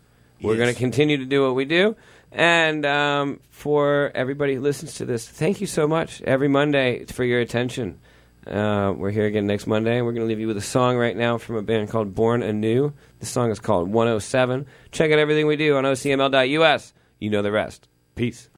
We're 0.41 0.53
Yes. 0.55 0.63
going 0.63 0.73
to 0.75 0.79
continue 0.79 1.17
to 1.17 1.25
do 1.25 1.43
what 1.43 1.55
we 1.55 1.65
do. 1.65 1.95
And 2.31 2.85
um, 2.85 3.39
for 3.49 4.11
everybody 4.13 4.55
who 4.55 4.61
listens 4.61 4.95
to 4.95 5.05
this, 5.05 5.27
thank 5.27 5.61
you 5.61 5.67
so 5.67 5.87
much 5.87 6.21
every 6.23 6.47
Monday 6.49 7.05
for 7.05 7.23
your 7.23 7.39
attention. 7.39 7.99
Uh, 8.45 8.93
we're 8.95 9.09
here 9.09 9.25
again 9.25 9.47
next 9.47 9.65
Monday. 9.65 10.01
We're 10.01 10.11
going 10.11 10.21
to 10.21 10.27
leave 10.27 10.39
you 10.39 10.47
with 10.47 10.57
a 10.57 10.61
song 10.61 10.97
right 10.97 11.15
now 11.17 11.39
from 11.39 11.55
a 11.55 11.63
band 11.63 11.89
called 11.89 12.13
Born 12.13 12.43
Anew. 12.43 12.93
The 13.19 13.25
song 13.25 13.49
is 13.49 13.59
called 13.59 13.89
107. 13.89 14.67
Check 14.91 15.11
out 15.11 15.17
everything 15.17 15.47
we 15.47 15.55
do 15.55 15.77
on 15.77 15.85
ocml.us. 15.85 16.93
You 17.19 17.29
know 17.31 17.41
the 17.41 17.51
rest. 17.51 17.87
Peace. 18.13 18.49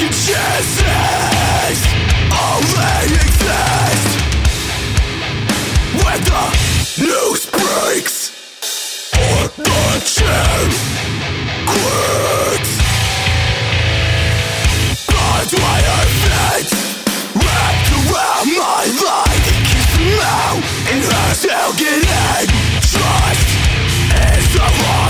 Taking 0.00 0.16
chances 0.16 1.78
only 2.32 3.04
exist 3.20 4.08
when 6.00 6.20
the 6.24 6.44
news 7.04 7.44
breaks 7.52 8.32
or 9.12 9.40
the 9.60 9.84
chair 10.00 10.56
quits. 11.68 12.72
Barbed 15.04 15.52
wire 15.60 16.08
fence 16.24 16.72
wrapped 17.36 17.92
around 17.92 18.48
my 18.56 18.84
and 20.88 21.00
get 21.76 22.00
in. 22.00 22.48
Trust 22.80 23.48
is 24.16 24.54
the. 24.54 25.09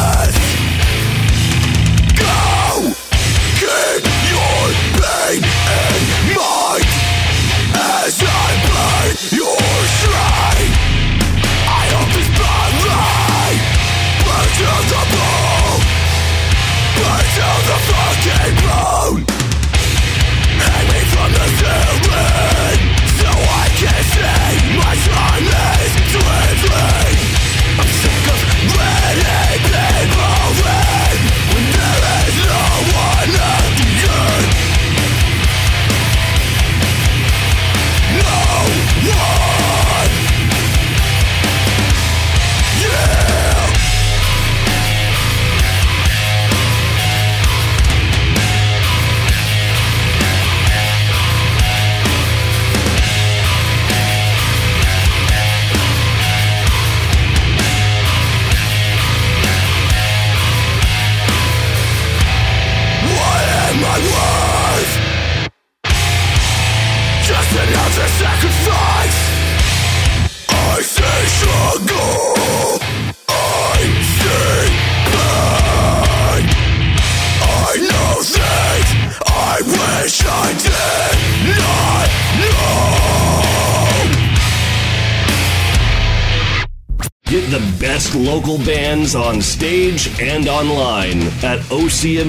local 88.41 88.65
bands 88.65 89.13
on 89.13 89.39
stage 89.39 90.19
and 90.19 90.47
online 90.47 91.21
at 91.43 91.59
ocml.us. 91.69 92.25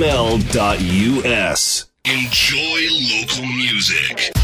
Enjoy 2.04 2.80
local 3.16 3.46
music. 3.46 4.41